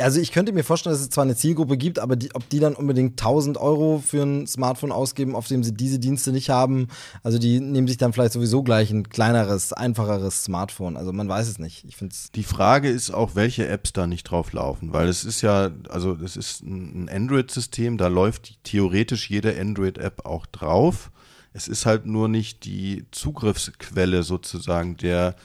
also 0.00 0.20
ich 0.20 0.30
könnte 0.30 0.52
mir 0.52 0.62
vorstellen, 0.62 0.94
dass 0.94 1.02
es 1.02 1.10
zwar 1.10 1.24
eine 1.24 1.34
Zielgruppe 1.34 1.76
gibt, 1.76 1.98
aber 1.98 2.14
die, 2.14 2.32
ob 2.36 2.48
die 2.50 2.60
dann 2.60 2.76
unbedingt 2.76 3.20
1000 3.20 3.56
Euro 3.56 4.00
für 4.06 4.22
ein 4.22 4.46
Smartphone 4.46 4.92
ausgeben, 4.92 5.34
auf 5.34 5.48
dem 5.48 5.64
sie 5.64 5.74
diese 5.74 5.98
Dienste 5.98 6.30
nicht 6.30 6.50
haben, 6.50 6.86
also 7.24 7.38
die 7.38 7.58
nehmen 7.58 7.88
sich 7.88 7.96
dann 7.96 8.12
vielleicht 8.12 8.34
sowieso 8.34 8.62
gleich 8.62 8.92
ein 8.92 9.02
kleineres, 9.24 9.72
einfacheres 9.72 10.44
Smartphone. 10.44 10.96
Also 10.96 11.12
man 11.12 11.28
weiß 11.28 11.48
es 11.48 11.58
nicht. 11.58 11.84
Ich 11.84 11.96
finde 11.96 12.14
es. 12.14 12.30
Die 12.32 12.42
Frage 12.42 12.88
ist 12.88 13.10
auch, 13.10 13.34
welche 13.34 13.66
Apps 13.68 13.92
da 13.92 14.06
nicht 14.06 14.24
drauf 14.24 14.52
laufen, 14.52 14.92
weil 14.92 15.08
es 15.08 15.24
ist 15.24 15.40
ja, 15.40 15.70
also 15.88 16.16
es 16.22 16.36
ist 16.36 16.62
ein 16.62 17.04
ein 17.04 17.08
Android-System, 17.08 17.98
da 17.98 18.08
läuft 18.08 18.62
theoretisch 18.64 19.30
jede 19.30 19.58
Android-App 19.58 20.26
auch 20.26 20.46
drauf. 20.46 21.10
Es 21.52 21.68
ist 21.68 21.86
halt 21.86 22.06
nur 22.06 22.28
nicht 22.28 22.64
die 22.64 23.04
Zugriffsquelle 23.12 24.22
sozusagen, 24.22 24.96
der, 24.96 25.36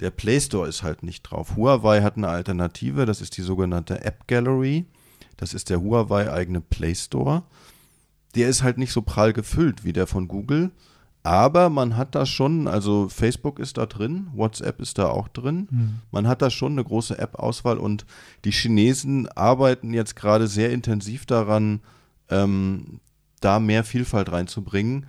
der 0.00 0.10
Play 0.10 0.40
Store 0.40 0.68
ist 0.68 0.82
halt 0.82 1.02
nicht 1.02 1.22
drauf. 1.22 1.56
Huawei 1.56 2.02
hat 2.02 2.16
eine 2.16 2.28
Alternative, 2.28 3.06
das 3.06 3.20
ist 3.20 3.36
die 3.36 3.42
sogenannte 3.42 4.04
App 4.04 4.26
Gallery. 4.26 4.84
Das 5.36 5.54
ist 5.54 5.70
der 5.70 5.80
Huawei 5.80 6.30
eigene 6.30 6.60
Play 6.60 6.94
Store. 6.94 7.42
Der 8.34 8.48
ist 8.48 8.62
halt 8.62 8.78
nicht 8.78 8.92
so 8.92 9.02
prall 9.02 9.32
gefüllt 9.32 9.84
wie 9.84 9.92
der 9.92 10.06
von 10.06 10.28
Google. 10.28 10.70
Aber 11.24 11.70
man 11.70 11.96
hat 11.96 12.14
da 12.14 12.26
schon, 12.26 12.68
also 12.68 13.08
Facebook 13.08 13.58
ist 13.58 13.78
da 13.78 13.86
drin, 13.86 14.28
WhatsApp 14.34 14.78
ist 14.82 14.98
da 14.98 15.08
auch 15.08 15.28
drin. 15.28 15.68
Man 16.10 16.28
hat 16.28 16.42
da 16.42 16.50
schon 16.50 16.72
eine 16.72 16.84
große 16.84 17.18
App-Auswahl 17.18 17.78
und 17.78 18.04
die 18.44 18.52
Chinesen 18.52 19.26
arbeiten 19.28 19.94
jetzt 19.94 20.16
gerade 20.16 20.46
sehr 20.46 20.70
intensiv 20.70 21.24
daran, 21.24 21.80
ähm, 22.28 23.00
da 23.40 23.58
mehr 23.58 23.84
Vielfalt 23.84 24.30
reinzubringen. 24.32 25.06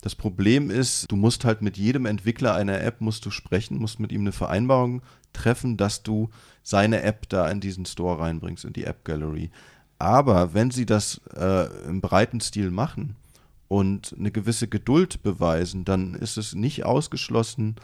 Das 0.00 0.14
Problem 0.14 0.70
ist, 0.70 1.12
du 1.12 1.16
musst 1.16 1.44
halt 1.44 1.60
mit 1.60 1.76
jedem 1.76 2.06
Entwickler 2.06 2.54
einer 2.54 2.80
App 2.80 3.02
musst 3.02 3.26
du 3.26 3.30
sprechen, 3.30 3.76
musst 3.76 4.00
mit 4.00 4.10
ihm 4.10 4.22
eine 4.22 4.32
Vereinbarung 4.32 5.02
treffen, 5.34 5.76
dass 5.76 6.02
du 6.02 6.30
seine 6.62 7.02
App 7.02 7.28
da 7.28 7.46
in 7.50 7.60
diesen 7.60 7.84
Store 7.84 8.18
reinbringst, 8.20 8.64
in 8.64 8.72
die 8.72 8.84
App 8.84 9.04
Gallery. 9.04 9.50
Aber 9.98 10.54
wenn 10.54 10.70
sie 10.70 10.86
das 10.86 11.20
äh, 11.36 11.66
im 11.86 12.00
breiten 12.00 12.40
Stil 12.40 12.70
machen 12.70 13.16
und 13.68 14.14
eine 14.18 14.30
gewisse 14.30 14.66
Geduld 14.66 15.22
beweisen, 15.22 15.84
dann 15.84 16.14
ist 16.14 16.38
es 16.38 16.54
nicht 16.54 16.84
ausgeschlossen, 16.84 17.76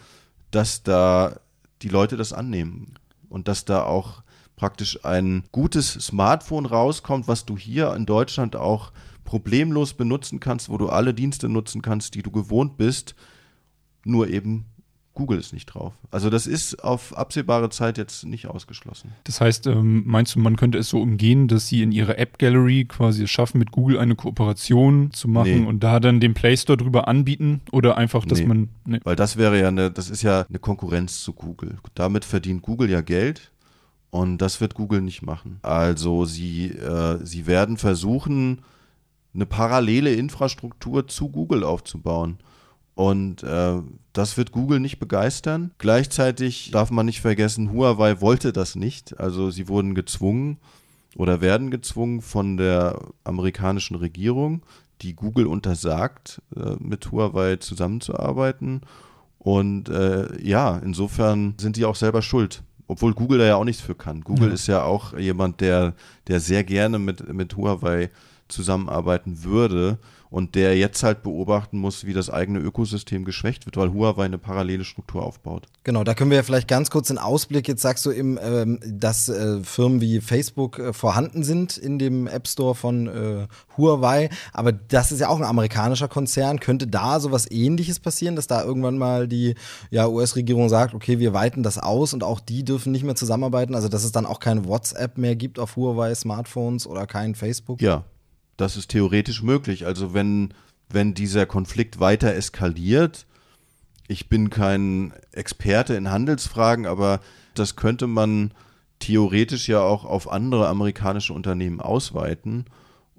dass 0.51 0.83
da 0.83 1.40
die 1.83 1.88
Leute 1.88 2.16
das 2.16 2.33
annehmen 2.33 2.94
und 3.29 3.49
dass 3.49 3.64
da 3.64 3.85
auch 3.85 4.23
praktisch 4.57 5.05
ein 5.05 5.44
gutes 5.53 5.92
Smartphone 5.92 6.66
rauskommt, 6.66 7.29
was 7.29 7.44
du 7.44 7.59
hier 7.59 7.94
in 7.94 8.07
Deutschland 8.07 8.57
auch 8.57 8.92
problemlos 9.25 9.94
benutzen 9.94 10.40
kannst, 10.40 10.68
wo 10.68 10.79
du 10.79 10.88
alle 10.88 11.12
Dienste 11.12 11.49
nutzen 11.49 11.83
kannst, 11.83 12.14
die 12.14 12.23
du 12.23 12.31
gewohnt 12.31 12.77
bist, 12.77 13.14
nur 14.05 14.29
eben 14.29 14.66
Google 15.14 15.38
ist 15.38 15.53
nicht 15.53 15.66
drauf. 15.66 15.92
Also 16.11 16.29
das 16.29 16.46
ist 16.46 16.83
auf 16.83 17.16
absehbare 17.16 17.70
Zeit 17.70 17.98
jetzt 17.98 18.24
nicht 18.27 18.48
ausgeschlossen. 18.48 19.12
Das 19.24 19.40
heißt, 19.40 19.66
ähm, 19.68 20.03
meinst 20.07 20.35
du, 20.35 20.40
man 20.40 20.57
könnte 20.57 20.77
es 20.79 20.88
so 20.88 21.00
umgehen, 21.00 21.46
dass 21.48 21.68
sie 21.68 21.83
in 21.83 21.92
ihrer 21.92 22.18
App 22.18 22.38
Gallery 22.38 22.85
quasi 22.85 23.22
es 23.24 23.31
schaffen, 23.31 23.59
mit 23.59 23.70
Google 23.70 23.98
eine 23.98 24.16
Kooperation 24.16 25.12
zu 25.12 25.29
machen 25.29 25.62
Nee. 25.62 25.66
und 25.66 25.81
da 25.85 26.00
dann 26.00 26.18
den 26.20 26.35
Play 26.35 26.57
Store 26.57 26.77
drüber 26.77 27.07
anbieten? 27.09 27.61
Oder 27.70 27.96
einfach, 27.96 28.24
dass 28.24 28.40
Nee. 28.40 28.46
man. 28.46 28.68
Ne, 28.85 29.00
Weil 29.05 29.16
das 29.16 29.37
wäre 29.37 29.61
ja 29.61 29.68
eine, 29.68 29.90
das 29.90 30.11
ist 30.11 30.22
ja 30.22 30.46
eine 30.48 30.59
Konkurrenz 30.59 31.20
zu 31.22 31.33
Google. 31.33 31.79
Damit 31.94 32.24
verdient 32.24 32.62
Google 32.62 32.90
ja 32.90 33.00
Geld 33.00 33.53
und 34.11 34.38
das 34.38 34.61
wird 34.61 34.74
Google 34.74 35.00
nicht 35.00 35.22
machen. 35.22 35.59
Also 35.62 36.24
sie, 36.24 36.66
äh, 36.70 37.24
sie 37.24 37.46
werden 37.46 37.77
versuchen, 37.77 38.62
eine 39.33 39.46
parallele 39.46 40.12
Infrastruktur 40.14 41.07
zu 41.09 41.29
Google 41.29 41.64
aufzubauen. 41.64 42.38
Und 42.95 43.43
äh, 43.43 43.83
das 44.13 44.37
wird 44.37 44.53
Google 44.53 44.79
nicht 44.81 44.99
begeistern. 44.99 45.73
Gleichzeitig 45.79 46.71
darf 46.71 46.91
man 46.91 47.07
nicht 47.07 47.21
vergessen, 47.21 47.73
Huawei 47.73 48.21
wollte 48.21 48.53
das 48.53 48.77
nicht. 48.77 49.19
Also 49.19 49.51
sie 49.51 49.69
wurden 49.69 49.95
gezwungen 49.95 50.59
oder 51.17 51.41
werden 51.41 51.71
gezwungen 51.71 52.21
von 52.21 52.57
der 52.57 53.01
amerikanischen 53.25 53.97
Regierung, 53.97 54.63
die 55.03 55.15
Google 55.15 55.47
untersagt, 55.47 56.41
äh, 56.57 56.77
mit 56.79 57.11
Huawei 57.11 57.57
zusammenzuarbeiten. 57.57 58.83
Und 59.39 59.89
äh, 59.89 60.41
ja, 60.41 60.79
insofern 60.79 61.55
sind 61.59 61.77
die 61.77 61.85
auch 61.85 61.97
selber 61.97 62.23
schuld. 62.23 62.63
Obwohl 62.87 63.15
Google 63.15 63.39
da 63.39 63.45
ja 63.47 63.57
auch 63.57 63.65
nichts 63.65 63.83
für 63.83 63.95
kann. 63.95 64.21
Google 64.21 64.49
Ja. 64.49 64.55
ist 64.55 64.67
ja 64.67 64.83
auch 64.85 65.17
jemand, 65.19 65.61
der, 65.61 65.95
der 66.29 66.39
sehr 66.39 66.65
gerne 66.65 66.99
mit, 66.99 67.33
mit 67.33 67.57
Huawei 67.57 68.11
zusammenarbeiten 68.49 69.43
würde. 69.43 69.99
Und 70.35 70.57
der 70.57 70.77
jetzt 70.77 71.05
halt 71.05 71.23
beobachten 71.23 71.79
muss, 71.79 72.07
wie 72.07 72.12
das 72.12 72.29
eigene 72.29 72.59
Ökosystem 72.59 73.25
geschwächt 73.25 73.66
wird, 73.66 73.77
weil 73.77 73.92
Huawei 73.92 74.25
eine 74.25 74.37
parallele 74.37 74.83
Struktur 74.83 75.23
aufbaut. 75.23 75.68
Genau, 75.85 76.03
da 76.03 76.14
können 76.14 76.31
wir 76.31 76.38
ja 76.38 76.42
vielleicht 76.42 76.66
ganz 76.66 76.90
kurz 76.90 77.09
einen 77.09 77.18
Ausblick. 77.20 77.68
Jetzt 77.68 77.83
sagst 77.83 78.05
du 78.05 78.11
eben, 78.11 78.37
ähm, 78.42 78.81
dass 78.85 79.29
äh, 79.29 79.62
Firmen 79.62 80.01
wie 80.01 80.20
Facebook 80.20 80.81
äh, 80.81 80.92
vorhanden 80.92 81.44
sind 81.44 81.77
in 81.77 82.01
dem 82.01 82.27
App 82.27 82.49
Store 82.49 82.75
von 82.75 83.07
äh, 83.07 83.47
Huawei, 83.77 84.29
aber 84.53 84.73
das 84.73 85.12
ist 85.12 85.20
ja 85.20 85.29
auch 85.29 85.38
ein 85.38 85.44
amerikanischer 85.44 86.09
Konzern. 86.09 86.59
Könnte 86.59 86.88
da 86.88 87.20
sowas 87.20 87.49
ähnliches 87.49 88.01
passieren, 88.01 88.35
dass 88.35 88.49
da 88.49 88.64
irgendwann 88.64 88.99
mal 88.99 89.29
die 89.29 89.55
ja, 89.92 90.09
US-Regierung 90.09 90.68
sagt, 90.68 90.94
okay, 90.94 91.20
wir 91.20 91.33
weiten 91.33 91.62
das 91.62 91.79
aus 91.79 92.12
und 92.12 92.25
auch 92.25 92.40
die 92.40 92.64
dürfen 92.64 92.90
nicht 92.90 93.05
mehr 93.05 93.14
zusammenarbeiten, 93.14 93.77
also 93.77 93.88
dass 93.88 94.03
es 94.03 94.11
dann 94.11 94.27
auch 94.27 94.40
kein 94.40 94.64
WhatsApp 94.64 95.16
mehr 95.16 95.37
gibt 95.37 95.61
auf 95.61 95.77
Huawei-Smartphones 95.77 96.88
oder 96.88 97.07
kein 97.07 97.37
Facebook? 97.37 97.81
Ja, 97.81 98.03
das 98.57 98.77
ist 98.77 98.90
theoretisch 98.90 99.43
möglich. 99.43 99.87
Also 99.87 100.14
wenn, 100.14 100.55
wenn 100.88 101.14
dieser 101.14 101.47
Konflikt 101.47 102.01
weiter 102.01 102.35
eskaliert, 102.35 103.27
ich 104.07 104.29
bin 104.29 104.51
kein 104.51 105.12
Experte 105.33 105.95
in 105.95 106.11
Handelsfragen, 106.11 106.87
aber 106.87 107.21
das 107.55 107.77
könnte 107.77 108.07
man 108.07 108.53
theoretisch 108.99 109.69
ja 109.69 109.81
auch 109.81 110.05
auf 110.05 110.31
andere 110.31 110.69
amerikanische 110.69 111.33
Unternehmen 111.33 111.81
ausweiten. 111.81 112.67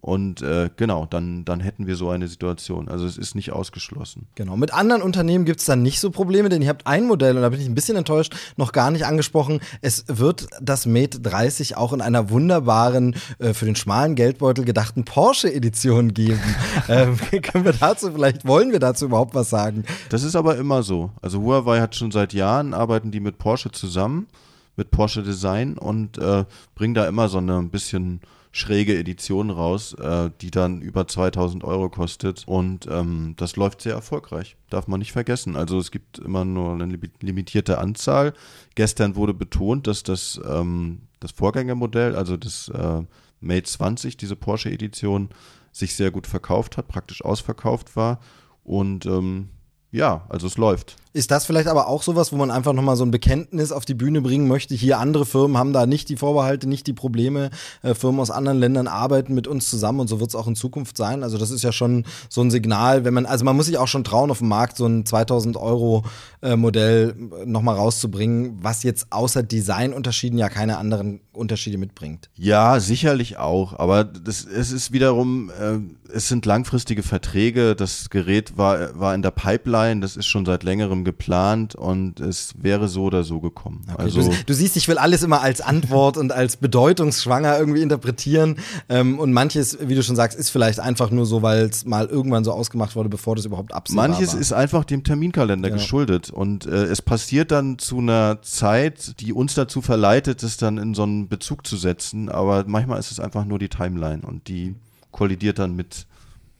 Und 0.05 0.43
äh, 0.43 0.69
genau, 0.77 1.07
dann, 1.07 1.45
dann 1.45 1.59
hätten 1.59 1.87
wir 1.87 1.95
so 1.95 2.11
eine 2.11 2.27
Situation. 2.27 2.89
Also 2.89 3.07
es 3.07 3.17
ist 3.17 3.33
nicht 3.33 3.51
ausgeschlossen. 3.51 4.27
Genau. 4.35 4.55
Mit 4.55 4.71
anderen 4.71 5.01
Unternehmen 5.01 5.45
gibt 5.45 5.61
es 5.61 5.65
dann 5.65 5.81
nicht 5.81 5.99
so 5.99 6.11
Probleme, 6.11 6.47
denn 6.47 6.61
ihr 6.61 6.69
habt 6.69 6.85
ein 6.85 7.07
Modell, 7.07 7.35
und 7.35 7.41
da 7.41 7.49
bin 7.49 7.59
ich 7.59 7.65
ein 7.65 7.73
bisschen 7.73 7.97
enttäuscht, 7.97 8.35
noch 8.55 8.71
gar 8.71 8.91
nicht 8.91 9.07
angesprochen. 9.07 9.61
Es 9.81 10.05
wird 10.07 10.45
das 10.61 10.85
Mate 10.85 11.21
30 11.21 11.75
auch 11.75 11.91
in 11.91 12.01
einer 12.01 12.29
wunderbaren, 12.29 13.15
äh, 13.39 13.55
für 13.55 13.65
den 13.65 13.75
schmalen 13.75 14.13
Geldbeutel 14.13 14.63
gedachten 14.63 15.05
Porsche-Edition 15.05 16.13
geben. 16.13 16.39
ähm, 16.87 17.17
können 17.41 17.65
wir 17.65 17.73
dazu 17.73 18.11
vielleicht, 18.11 18.45
wollen 18.45 18.71
wir 18.71 18.79
dazu 18.79 19.05
überhaupt 19.05 19.33
was 19.33 19.49
sagen? 19.49 19.85
Das 20.09 20.21
ist 20.21 20.35
aber 20.35 20.55
immer 20.57 20.83
so. 20.83 21.09
Also 21.23 21.41
Huawei 21.41 21.81
hat 21.81 21.95
schon 21.95 22.11
seit 22.11 22.31
Jahren, 22.31 22.75
arbeiten 22.75 23.09
die 23.09 23.21
mit 23.21 23.39
Porsche 23.39 23.71
zusammen, 23.71 24.27
mit 24.75 24.91
Porsche 24.91 25.23
Design 25.23 25.79
und 25.79 26.19
äh, 26.19 26.45
bringen 26.75 26.93
da 26.93 27.07
immer 27.07 27.27
so 27.27 27.39
eine 27.39 27.57
ein 27.57 27.71
bisschen 27.71 28.21
schräge 28.55 28.97
Edition 28.97 29.49
raus, 29.49 29.93
äh, 29.95 30.31
die 30.39 30.49
dann 30.49 30.81
über 30.81 31.05
2000 31.05 31.65
Euro 31.65 31.89
kostet. 31.89 32.47
Und 32.47 32.87
ähm, 32.89 33.33
das 33.35 33.57
läuft 33.57 33.81
sehr 33.81 33.95
erfolgreich. 33.95 34.55
Darf 34.69 34.87
man 34.87 34.99
nicht 34.99 35.11
vergessen. 35.11 35.57
Also 35.57 35.77
es 35.77 35.91
gibt 35.91 36.19
immer 36.19 36.45
nur 36.45 36.71
eine 36.71 36.97
limitierte 37.19 37.79
Anzahl. 37.79 38.33
Gestern 38.75 39.17
wurde 39.17 39.33
betont, 39.33 39.87
dass 39.87 40.03
das, 40.03 40.39
ähm, 40.49 41.01
das 41.19 41.31
Vorgängermodell, 41.33 42.15
also 42.15 42.37
das 42.37 42.69
äh, 42.69 43.01
Mate 43.41 43.63
20, 43.63 44.15
diese 44.15 44.37
Porsche-Edition, 44.37 45.31
sich 45.73 45.93
sehr 45.93 46.11
gut 46.11 46.25
verkauft 46.25 46.77
hat, 46.77 46.87
praktisch 46.87 47.25
ausverkauft 47.25 47.97
war. 47.97 48.21
Und 48.63 49.05
ähm, 49.05 49.49
ja, 49.91 50.25
also 50.29 50.47
es 50.47 50.55
läuft. 50.55 50.95
Ist 51.15 51.31
das 51.31 51.45
vielleicht 51.45 51.69
aber 51.69 51.87
auch 51.87 52.03
sowas, 52.03 52.33
wo 52.33 52.35
man 52.35 52.51
einfach 52.51 52.73
nochmal 52.73 52.97
so 52.97 53.05
ein 53.05 53.09
Bekenntnis 53.09 53.71
auf 53.71 53.85
die 53.85 53.93
Bühne 53.93 54.19
bringen 54.19 54.49
möchte? 54.49 54.75
Hier 54.75 54.99
andere 54.99 55.25
Firmen 55.25 55.57
haben 55.57 55.71
da 55.71 55.85
nicht 55.85 56.09
die 56.09 56.17
Vorbehalte, 56.17 56.67
nicht 56.67 56.87
die 56.87 56.93
Probleme. 56.93 57.51
Äh, 57.83 57.93
Firmen 57.93 58.19
aus 58.19 58.31
anderen 58.31 58.59
Ländern 58.59 58.87
arbeiten 58.87 59.33
mit 59.33 59.47
uns 59.47 59.69
zusammen 59.69 60.01
und 60.01 60.09
so 60.09 60.19
wird 60.19 60.31
es 60.31 60.35
auch 60.35 60.45
in 60.45 60.57
Zukunft 60.57 60.97
sein. 60.97 61.23
Also 61.23 61.37
das 61.37 61.51
ist 61.51 61.63
ja 61.63 61.71
schon 61.71 62.03
so 62.27 62.41
ein 62.41 62.51
Signal, 62.51 63.05
wenn 63.05 63.13
man, 63.13 63.25
also 63.25 63.45
man 63.45 63.55
muss 63.55 63.67
sich 63.67 63.77
auch 63.77 63.87
schon 63.87 64.03
trauen, 64.03 64.29
auf 64.29 64.39
dem 64.39 64.49
Markt 64.49 64.75
so 64.75 64.87
ein 64.87 65.05
2000 65.05 65.55
Euro 65.55 66.03
äh, 66.41 66.57
Modell 66.57 67.15
nochmal 67.45 67.75
rauszubringen, 67.75 68.57
was 68.61 68.83
jetzt 68.83 69.13
außer 69.13 69.41
Designunterschieden 69.41 70.37
ja 70.37 70.49
keine 70.49 70.77
anderen 70.77 71.21
Unterschiede 71.31 71.77
mitbringt. 71.77 72.29
Ja, 72.35 72.81
sicherlich 72.81 73.37
auch. 73.37 73.79
Aber 73.79 74.03
das, 74.03 74.43
es 74.43 74.73
ist 74.73 74.91
wiederum, 74.91 75.49
äh, 75.49 75.77
es 76.11 76.27
sind 76.27 76.45
langfristige 76.45 77.03
Verträge. 77.03 77.73
Das 77.73 78.09
Gerät 78.09 78.57
war, 78.57 78.99
war 78.99 79.15
in 79.15 79.21
der 79.21 79.31
Pipeline. 79.31 80.01
Das 80.01 80.17
ist 80.17 80.25
schon 80.25 80.45
seit 80.45 80.63
längerem 80.63 81.04
geplant 81.05 81.73
und 81.75 82.19
es 82.19 82.53
wäre 82.61 82.89
so 82.89 83.03
oder 83.03 83.23
so 83.23 83.39
gekommen. 83.39 83.85
Okay, 83.93 84.01
also 84.03 84.21
du, 84.21 84.35
du, 84.45 84.53
siehst, 84.53 84.75
ich 84.75 84.89
will 84.89 84.97
alles 84.97 85.23
immer 85.23 85.41
als 85.41 85.61
Antwort 85.61 86.17
und 86.17 86.33
als 86.33 86.57
bedeutungsschwanger 86.57 87.57
irgendwie 87.57 87.81
interpretieren. 87.81 88.57
Ähm, 88.89 89.17
und 89.19 89.31
manches, 89.31 89.77
wie 89.79 89.95
du 89.95 90.03
schon 90.03 90.17
sagst, 90.17 90.37
ist 90.37 90.49
vielleicht 90.49 90.81
einfach 90.81 91.11
nur 91.11 91.25
so, 91.25 91.41
weil 91.41 91.65
es 91.65 91.85
mal 91.85 92.07
irgendwann 92.07 92.43
so 92.43 92.51
ausgemacht 92.51 92.97
wurde, 92.97 93.07
bevor 93.07 93.37
das 93.37 93.45
überhaupt 93.45 93.73
absehbar 93.73 94.09
Manches 94.09 94.33
war. 94.33 94.41
ist 94.41 94.51
einfach 94.51 94.83
dem 94.83 95.05
Terminkalender 95.05 95.69
Ja. 95.69 95.75
geschuldet 95.75 96.29
und 96.29 96.65
äh, 96.65 96.83
es 96.83 97.01
passiert 97.01 97.51
dann 97.51 97.79
zu 97.79 97.99
einer 97.99 98.41
Zeit, 98.41 99.21
die 99.21 99.31
uns 99.31 99.53
dazu 99.53 99.81
verleitet, 99.81 100.43
es 100.43 100.57
dann 100.57 100.77
in 100.77 100.93
so 100.93 101.03
einen 101.03 101.29
Bezug 101.29 101.65
zu 101.65 101.77
setzen. 101.77 102.27
Aber 102.27 102.65
manchmal 102.67 102.99
ist 102.99 103.11
es 103.11 103.19
einfach 103.21 103.45
nur 103.45 103.59
die 103.59 103.69
Timeline 103.69 104.23
und 104.25 104.47
die 104.47 104.75
kollidiert 105.11 105.59
dann 105.59 105.75
mit 105.75 106.07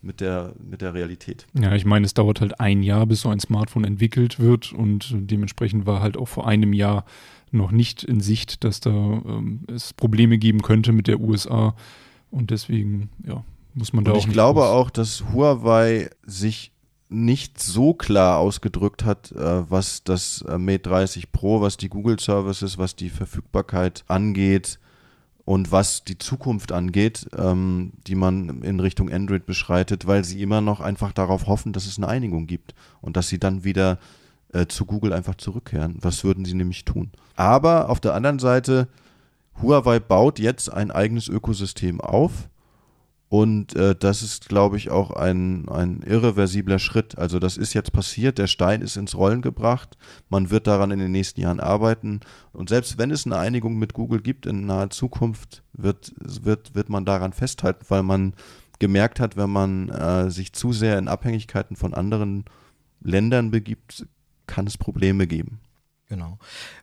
mit 0.06 0.22
der, 0.22 0.54
mit 0.64 0.82
der 0.82 0.94
Realität. 0.94 1.48
Ja, 1.54 1.74
ich 1.74 1.86
meine, 1.86 2.06
es 2.06 2.14
dauert 2.14 2.42
halt 2.42 2.60
ein 2.60 2.84
Jahr, 2.84 3.06
bis 3.06 3.22
so 3.22 3.30
ein 3.30 3.40
Smartphone 3.40 3.84
entwickelt 3.84 4.40
wird 4.40 4.72
und 4.72 5.14
dementsprechend 5.14 5.86
war 5.86 6.02
halt 6.02 6.16
auch 6.18 6.28
vor 6.28 6.48
einem 6.48 6.74
Jahr 6.74 7.06
noch 7.52 7.72
nicht 7.72 8.04
in 8.04 8.20
Sicht, 8.20 8.64
dass 8.64 8.80
da 8.80 8.90
ähm, 8.92 9.62
es 9.68 9.94
Probleme 9.94 10.38
geben 10.38 10.62
könnte 10.62 10.92
mit 10.92 11.08
der 11.08 11.20
USA 11.20 11.76
und 12.32 12.52
deswegen, 12.52 13.10
ja, 13.26 13.44
muss 13.74 13.94
man 13.94 14.04
da 14.06 14.12
Und 14.12 14.18
auch 14.18 14.26
ich 14.28 14.32
glaube 14.32 14.62
groß- 14.62 14.70
auch, 14.72 14.90
dass 14.90 15.24
Huawei 15.34 16.10
sich 16.26 16.72
nicht 17.08 17.62
so 17.62 17.94
klar 17.94 18.40
ausgedrückt 18.40 19.06
hat, 19.06 19.32
äh, 19.32 19.70
was 19.70 20.04
das 20.04 20.44
äh, 20.48 20.58
Mate 20.58 20.80
30 20.90 21.32
Pro, 21.32 21.62
was 21.62 21.78
die 21.78 21.88
Google 21.90 22.20
Services, 22.20 22.78
was 22.78 22.96
die 22.96 23.10
Verfügbarkeit 23.10 24.04
angeht 24.08 24.80
und 25.46 25.72
was 25.72 26.04
die 26.04 26.18
Zukunft 26.18 26.72
angeht, 26.72 27.28
ähm, 27.38 27.94
die 28.08 28.16
man 28.16 28.64
in 28.64 28.80
Richtung 28.80 29.12
Android 29.12 29.46
beschreitet, 29.46 30.08
weil 30.08 30.26
sie 30.26 30.42
immer 30.42 30.60
noch 30.60 30.82
einfach 30.82 31.14
darauf 31.14 31.46
hoffen, 31.46 31.72
dass 31.72 31.86
es 31.86 31.98
eine 31.98 32.08
Einigung 32.08 32.48
gibt 32.48 32.74
und 33.00 33.16
dass 33.16 33.28
sie 33.28 33.40
dann 33.40 33.64
wieder 33.64 34.00
äh, 34.54 34.66
zu 34.66 34.86
Google 34.86 35.14
einfach 35.14 35.36
zurückkehren. 35.36 35.98
Was 36.02 36.24
würden 36.24 36.46
sie 36.46 36.56
nämlich 36.56 36.84
tun? 36.84 37.12
Aber 37.36 37.90
auf 37.90 38.00
der 38.00 38.16
anderen 38.16 38.40
Seite, 38.40 38.88
Huawei 39.62 40.00
baut 40.00 40.40
jetzt 40.40 40.74
ein 40.74 40.90
eigenes 40.90 41.28
Ökosystem 41.28 42.02
auf. 42.02 42.50
Und 43.28 43.76
äh, 43.76 43.96
das 43.96 44.22
ist, 44.22 44.50
glaube 44.50 44.78
ich, 44.78 44.92
auch 44.92 45.12
ein, 45.12 45.68
ein 45.70 46.04
irreversibler 46.04 46.78
Schritt. 46.78 47.18
Also 47.18 47.40
das 47.40 47.58
ist 47.58 47.74
jetzt 47.74 47.92
passiert, 47.92 48.38
der 48.38 48.48
Stein 48.48 48.82
ist 48.82 48.98
ins 48.98 49.16
Rollen 49.16 49.42
gebracht, 49.42 49.98
man 50.30 50.52
wird 50.52 50.68
daran 50.68 50.92
in 50.92 51.00
den 51.00 51.12
nächsten 51.12 51.42
Jahren 51.42 51.60
arbeiten. 51.60 52.20
Und 52.54 52.70
selbst 52.70 52.98
wenn 52.98 53.12
es 53.12 53.26
eine 53.26 53.38
Einigung 53.38 53.78
mit 53.78 53.94
Google 53.94 54.22
gibt 54.22 54.46
in 54.46 54.68
naher 54.68 54.92
Zukunft, 54.92 55.64
wird, 55.74 56.14
wird, 56.20 56.76
wird 56.76 56.90
man 56.90 57.04
daran 57.04 57.34
festhalten, 57.34 57.86
weil 57.90 58.04
man 58.04 58.34
gemerkt 58.80 59.20
hat, 59.20 59.38
wenn 59.38 59.50
man 59.50 59.90
äh, 59.90 60.30
sich 60.30 60.54
zu 60.54 60.72
sehr 60.72 61.00
in 61.00 61.08
Abhängigkeiten 61.08 61.76
von 61.76 61.94
anderen 61.94 62.46
Ländern 63.02 63.50
begibt, 63.52 64.06
kann 64.48 64.68
es 64.68 64.78
Probleme 64.78 65.26
geben. 65.26 65.60
Genau. 66.16 66.38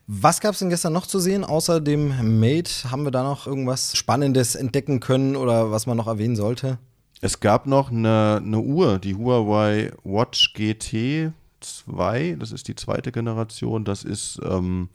Was 0.05 0.41
gab 0.41 0.53
es 0.53 0.59
denn 0.59 0.69
gestern 0.69 0.93
noch 0.93 1.07
zu 1.07 1.17
sehen? 1.17 1.43
Außer 1.43 1.81
dem 1.81 2.39
Mate 2.39 2.91
haben 2.91 3.03
wir 3.03 3.09
da 3.09 3.23
noch 3.23 3.47
irgendwas 3.47 3.97
Spannendes 3.97 4.53
entdecken 4.53 4.99
können 4.99 5.35
oder 5.35 5.71
was 5.71 5.87
man 5.87 5.97
noch 5.97 6.05
erwähnen 6.05 6.35
sollte? 6.35 6.77
Es 7.19 7.39
gab 7.39 7.65
noch 7.65 7.89
eine, 7.89 8.41
eine 8.45 8.59
Uhr, 8.59 8.99
die 8.99 9.15
Huawei 9.15 9.91
Watch 10.03 10.53
GT 10.53 11.31
2, 11.61 12.35
das 12.39 12.51
ist 12.51 12.67
die 12.67 12.75
zweite 12.75 13.11
Generation, 13.11 13.85
das 13.85 14.03
ist, 14.03 14.39
ähm, 14.47 14.89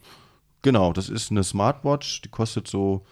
genau, 0.62 0.92
das 0.92 1.08
ist 1.08 1.32
eine 1.32 1.42
Smartwatch, 1.42 2.22
die 2.22 2.28
kostet 2.28 2.68
so, 2.68 3.04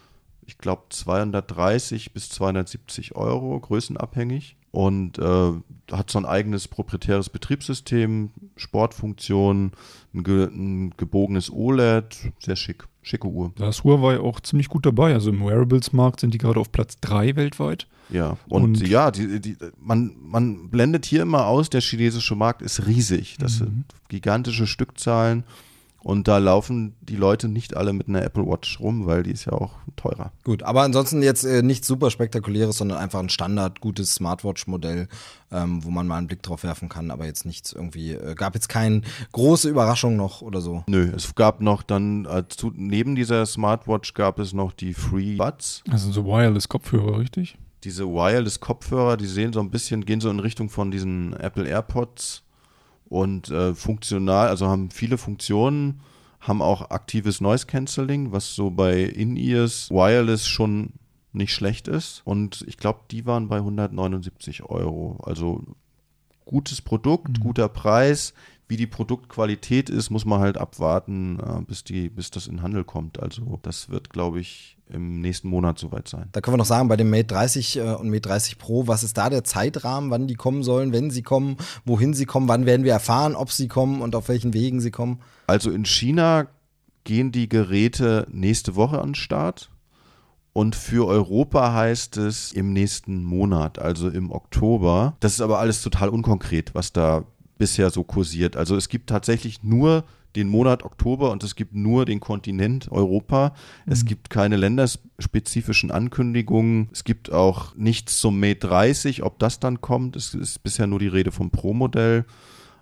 ich 0.47 0.59
glaube, 0.59 0.83
230 0.91 2.12
bis 2.12 2.29
270 2.29 3.17
Euro, 3.17 3.59
größenabhängig 3.59 4.57
und 4.77 5.19
äh, 5.19 5.53
hat 5.91 6.11
so 6.11 6.19
ein 6.19 6.27
eigenes 6.27 6.69
proprietäres 6.69 7.31
Betriebssystem, 7.31 8.31
Sportfunktionen, 8.57 9.73
ein, 10.15 10.23
ge 10.23 10.45
ein 10.45 10.93
gebogenes 10.99 11.51
OLED, 11.51 12.31
sehr 12.39 12.57
schick, 12.57 12.85
schicke 13.03 13.27
Uhr. 13.27 13.53
Da 13.57 13.71
ist 13.71 13.85
Huawei 13.85 14.21
auch 14.21 14.39
ziemlich 14.41 14.69
gut 14.69 14.85
dabei. 14.85 15.15
Also 15.15 15.31
im 15.31 15.41
Wearables-Markt 15.41 16.21
sind 16.21 16.35
die 16.35 16.39
gerade 16.39 16.61
auf 16.61 16.73
Platz 16.73 16.99
3 17.01 17.37
weltweit. 17.37 17.87
Ja, 18.11 18.37
und, 18.49 18.62
Und- 18.62 18.87
ja, 18.89 19.11
die, 19.11 19.41
die, 19.41 19.57
man, 19.81 20.15
man 20.23 20.69
blendet 20.69 21.07
hier 21.07 21.23
immer 21.23 21.47
aus, 21.47 21.71
der 21.71 21.81
chinesische 21.81 22.37
Markt 22.37 22.61
ist 22.61 22.87
riesig. 22.87 23.37
Das 23.39 23.57
sind 23.57 23.85
gigantische 24.09 24.67
Stückzahlen 24.67 25.45
und 26.07 26.29
da 26.29 26.38
laufen 26.38 26.95
die 27.01 27.16
Leute 27.16 27.49
nicht 27.49 27.77
alle 27.77 27.92
mit 27.92 28.07
einer 28.07 28.23
Apple 28.23 28.47
Watch 28.47 28.79
rum, 28.79 29.07
weil 29.07 29.25
die 29.25 29.33
ist 29.33 29.47
ja 29.47 29.55
auch 29.55 29.73
teurer. 29.97 30.31
Gut, 30.45 30.62
aber 30.62 30.83
ansonsten 30.83 31.21
jetzt 31.21 31.42
äh, 31.42 31.64
nichts 31.64 31.88
super 31.88 32.12
spektakuläres, 32.12 32.77
sondern 32.77 32.99
einfach 32.99 33.19
ein 33.19 33.29
Standard 33.29 33.81
gutes 33.81 34.14
Smartwatch-Modell, 34.14 35.09
ähm, 35.51 35.85
wo 35.85 35.90
man 35.90 36.07
mal 36.07 36.19
einen 36.19 36.29
Blick 36.29 36.45
drauf 36.45 36.62
werfen 36.62 36.88
kann, 36.88 37.11
aber 37.11 37.27
jetzt 37.27 37.45
nichts 37.45 37.73
irgendwie, 37.73 38.12
äh, 38.12 38.37
gab 38.37 38.55
jetzt 38.55 38.69
keine 38.69 39.01
große 39.33 39.69
Überraschung 39.69 40.14
noch 40.14 40.42
oder 40.42 40.61
so. 40.61 40.85
Nö, 40.87 41.11
es 41.12 41.35
gab 41.35 41.61
noch 41.61 41.83
dann, 41.83 42.25
äh, 42.27 42.45
zu, 42.47 42.71
neben 42.73 43.16
dieser 43.16 43.45
Smartwatch 43.45 44.14
gab 44.14 44.38
es 44.38 44.53
noch 44.53 44.71
die 44.71 44.95
Free 44.95 45.35
Buds. 45.35 45.83
Also 45.90 46.12
so 46.12 46.25
Wireless-Kopfhörer, 46.25 47.19
richtig? 47.19 47.59
Diese 47.83 48.05
Wireless-Kopfhörer, 48.05 49.16
die 49.16 49.27
sehen 49.27 49.53
so 49.53 49.59
ein 49.59 49.73
bisschen, 49.73 50.05
gehen 50.05 50.21
so 50.21 50.31
in 50.31 50.38
Richtung 50.38 50.71
von 50.71 50.92
diesen 50.92 51.33
Apple 51.33 51.66
AirPods 51.66 52.45
und 53.09 53.51
äh, 53.51 53.75
funktional, 53.75 54.49
also 54.49 54.66
haben 54.66 54.90
viele 54.90 55.19
Funktionen, 55.19 56.01
haben 56.40 56.62
auch 56.62 56.90
aktives 56.90 57.40
Noise 57.40 57.66
Cancelling, 57.66 58.33
was 58.33 58.55
so 58.55 58.71
bei 58.71 59.03
In-Ears 59.03 59.90
Wireless 59.90 60.47
schon 60.47 60.92
nicht 61.33 61.53
schlecht 61.53 61.88
ist. 61.88 62.23
Und 62.25 62.64
ich 62.66 62.77
glaube, 62.77 63.01
die 63.11 63.27
waren 63.27 63.49
bei 63.49 63.57
179 63.57 64.64
Euro. 64.64 65.19
Also 65.23 65.64
gutes 66.45 66.81
Produkt, 66.81 67.38
mhm. 67.38 67.42
guter 67.42 67.69
Preis. 67.69 68.33
Wie 68.69 68.77
die 68.77 68.87
Produktqualität 68.87 69.90
ist, 69.90 70.11
muss 70.11 70.25
man 70.25 70.40
halt 70.40 70.59
abwarten, 70.59 71.38
äh, 71.38 71.62
bis, 71.62 71.85
die, 71.85 72.09
bis 72.09 72.31
das 72.31 72.49
in 72.49 72.62
Handel 72.62 72.85
kommt. 72.85 73.23
Also 73.23 73.61
das 73.62 73.90
wird, 73.90 74.11
glaube 74.11 74.40
ich, 74.40 74.76
im 74.88 75.20
nächsten 75.20 75.49
Monat 75.49 75.79
soweit 75.79 76.09
sein. 76.09 76.29
Da 76.33 76.40
können 76.40 76.55
wir 76.55 76.59
noch 76.59 76.66
sagen, 76.66 76.88
bei 76.88 76.96
dem 76.96 77.11
Mate 77.11 77.25
30 77.25 77.79
äh, 77.79 77.81
und 77.94 78.09
Mate 78.09 78.22
30 78.22 78.59
Pro, 78.59 78.87
was 78.87 79.03
ist 79.03 79.18
da 79.18 79.31
der 79.31 79.44
Zeitrahmen, 79.44 80.11
wann 80.11 80.27
die 80.27 80.35
kommen 80.35 80.62
sollen, 80.62 80.92
wenn 80.92 81.11
sie 81.11 81.22
kommen, 81.22 81.57
wohin 81.85 82.14
sie 82.14 82.27
kommen, 82.27 82.49
wann 82.49 82.66
werden 82.66 82.85
wir 82.85 82.92
erfahren, 82.92 83.35
ob 83.35 83.51
sie 83.51 83.68
kommen 83.68 84.01
und 84.01 84.14
auf 84.14 84.29
welchen 84.29 84.55
Wegen 84.55 84.81
sie 84.81 84.90
kommen? 84.90 85.20
Also 85.46 85.70
in 85.70 85.85
China 85.85 86.46
gehen 87.05 87.33
die 87.33 87.49
Geräte 87.49 88.27
nächste 88.31 88.77
Woche 88.77 89.01
an 89.01 89.11
den 89.11 89.14
Start. 89.14 89.70
Und 90.53 90.75
für 90.75 91.07
Europa 91.07 91.75
heißt 91.75 92.16
es 92.16 92.51
im 92.53 92.72
nächsten 92.72 93.22
Monat, 93.22 93.79
also 93.79 94.09
im 94.09 94.31
Oktober. 94.31 95.14
Das 95.20 95.33
ist 95.33 95.42
aber 95.42 95.59
alles 95.59 95.83
total 95.83 96.09
unkonkret, 96.09 96.75
was 96.75 96.94
da 96.94 97.25
bisher 97.59 97.90
so 97.90 98.05
kursiert. 98.05 98.57
Also 98.57 98.75
es 98.75 98.88
gibt 98.88 99.11
tatsächlich 99.11 99.62
nur 99.62 100.05
den 100.37 100.49
Monat 100.49 100.85
Oktober 100.85 101.31
und 101.31 101.42
es 101.42 101.57
gibt 101.57 101.75
nur 101.75 102.05
den 102.05 102.20
Kontinent 102.20 102.90
Europa. 102.92 103.55
Mhm. 103.85 103.92
Es 103.92 104.05
gibt 104.05 104.31
keine 104.31 104.57
länderspezifischen 104.57 105.90
Ankündigungen. 105.90 106.88
Es 106.92 107.05
gibt 107.05 107.33
auch 107.33 107.75
nichts 107.75 108.20
zum 108.20 108.38
Mate 108.38 108.66
30, 108.66 109.22
ob 109.22 109.38
das 109.38 109.59
dann 109.59 109.81
kommt. 109.81 110.14
Es 110.16 110.35
ist 110.35 110.62
bisher 110.62 110.87
nur 110.87 110.99
die 110.99 111.09
Rede 111.09 111.33
vom 111.33 111.51
Pro-Modell. 111.51 112.25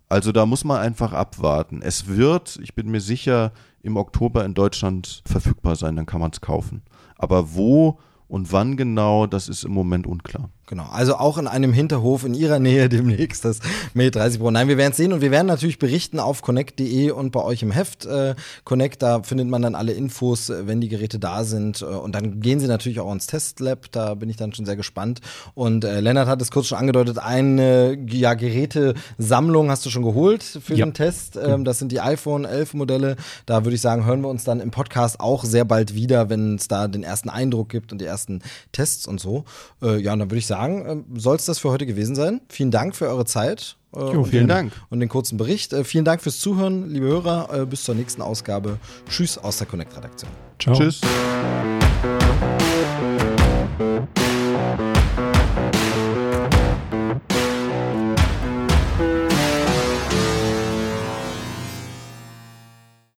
Also 0.09 0.33
da 0.33 0.45
muss 0.47 0.65
man 0.65 0.81
einfach 0.81 1.13
abwarten. 1.13 1.81
Es 1.83 2.07
wird, 2.09 2.59
ich 2.63 2.75
bin 2.75 2.91
mir 2.91 3.01
sicher, 3.01 3.53
im 3.83 3.97
Oktober 3.97 4.45
in 4.45 4.55
Deutschland 4.55 5.23
verfügbar 5.27 5.77
sein, 5.77 5.97
dann 5.97 6.07
kann 6.07 6.21
man 6.21 6.31
es 6.31 6.41
kaufen. 6.41 6.83
Aber 7.17 7.55
wo 7.55 7.99
und 8.29 8.53
wann 8.53 8.77
genau, 8.77 9.27
das 9.27 9.49
ist 9.49 9.65
im 9.65 9.73
Moment 9.73 10.07
unklar. 10.07 10.49
Genau, 10.67 10.87
also 10.91 11.17
auch 11.17 11.37
in 11.37 11.47
einem 11.47 11.75
Hinterhof 11.75 12.25
in 12.25 12.33
Ihrer 12.33 12.59
Nähe 12.59 12.89
demnächst 12.89 13.45
das 13.45 13.59
Mate 13.93 14.13
30 14.13 14.41
Pro. 14.41 14.51
Nein, 14.51 14.69
wir 14.69 14.79
werden 14.79 14.93
es 14.93 14.97
sehen 14.97 15.13
und 15.13 15.21
wir 15.21 15.31
werden 15.31 15.47
natürlich 15.47 15.79
berichten 15.79 16.19
auf 16.19 16.41
connect.de 16.41 17.11
und 17.11 17.33
bei 17.33 17.43
euch 17.43 17.63
im 17.63 17.71
Heft 17.71 18.07
äh, 18.07 18.35
Connect. 18.65 19.03
Da 19.03 19.23
findet 19.23 19.49
man 19.49 19.61
dann 19.61 19.75
alle 19.75 19.93
Infos, 19.93 20.49
äh, 20.49 20.67
wenn 20.67 20.81
die 20.81 20.89
Geräte 20.89 21.19
da 21.19 21.45
sind. 21.45 21.83
Äh, 21.83 21.85
und 21.85 22.15
dann 22.15 22.41
gehen 22.41 22.61
sie 22.61 22.67
natürlich 22.67 23.01
auch 23.01 23.13
ins 23.13 23.27
Testlab. 23.27 23.93
Da 23.93 24.15
bin 24.15 24.31
ich 24.31 24.37
dann 24.37 24.55
schon 24.55 24.65
sehr 24.65 24.77
gespannt. 24.77 25.21
Und 25.55 25.85
äh, 25.85 26.01
Lennart 26.01 26.29
hat 26.29 26.41
es 26.41 26.51
kurz 26.51 26.69
schon 26.69 26.79
angedeutet, 26.79 27.19
eine 27.19 27.99
ja, 28.09 28.33
Gerätesammlung 28.33 29.71
hast 29.71 29.85
du 29.85 29.91
schon 29.91 30.03
geholt 30.03 30.43
für 30.43 30.75
ja. 30.75 30.87
den 30.87 30.95
Test. 30.95 31.37
Ähm, 31.37 31.65
das 31.65 31.79
sind 31.79 31.93
die 31.93 32.01
iPhone 32.01 32.47
11 32.47 32.73
Modelle. 32.73 33.17
Da 33.45 33.65
würde 33.65 33.75
ich 33.75 33.83
sagen, 33.83 34.07
hören 34.07 34.23
wir 34.23 34.29
uns 34.29 34.45
dann 34.45 34.61
im 34.61 34.71
Podcast 34.71 35.21
auch 35.21 35.45
sehr 35.45 35.67
bald 35.67 35.95
wieder, 35.95 36.31
wenn 36.31 36.55
es 36.55 36.69
da 36.69 36.89
den 36.89 37.03
ersten 37.03 37.29
Eindruck 37.29 37.69
gibt 37.69 37.93
und 37.93 38.01
die 38.01 38.07
ersten 38.07 38.41
Tests 38.73 39.07
und 39.07 39.21
so. 39.21 39.45
Äh, 39.83 40.01
ja, 40.01 40.15
und 40.15 40.21
dann 40.21 40.31
würde 40.31 40.39
ich 40.39 40.47
sagen, 40.47 40.54
sagen, 40.55 41.07
äh, 41.15 41.21
soll 41.21 41.37
es 41.37 41.45
das 41.45 41.59
für 41.59 41.71
heute 41.71 41.87
gewesen 41.87 42.15
sein. 42.15 42.41
Vielen 42.49 42.71
Dank 42.71 42.95
für 42.95 43.09
eure 43.09 43.25
Zeit. 43.25 43.77
Äh, 43.95 43.99
jo, 43.99 44.25
vielen 44.25 44.45
den, 44.45 44.49
Dank. 44.49 44.73
Und 44.91 45.01
den 45.01 45.09
kurzen 45.09 45.37
Bericht. 45.37 45.73
Äh, 45.73 45.85
vielen 45.85 46.05
Dank 46.05 46.23
fürs 46.23 46.39
Zuhören, 46.39 46.89
liebe 46.91 47.07
Hörer. 47.07 47.67
bis 47.67 47.85
zur 47.85 47.95
nächsten 47.95 48.23
Ausgabe. 48.23 48.79
Tschüss 49.09 49.39
aus 49.39 49.59
der 49.59 49.67
Connect-Redaktion. 49.67 50.31
Ciao. 50.59 50.77
Tschüss. 50.77 51.01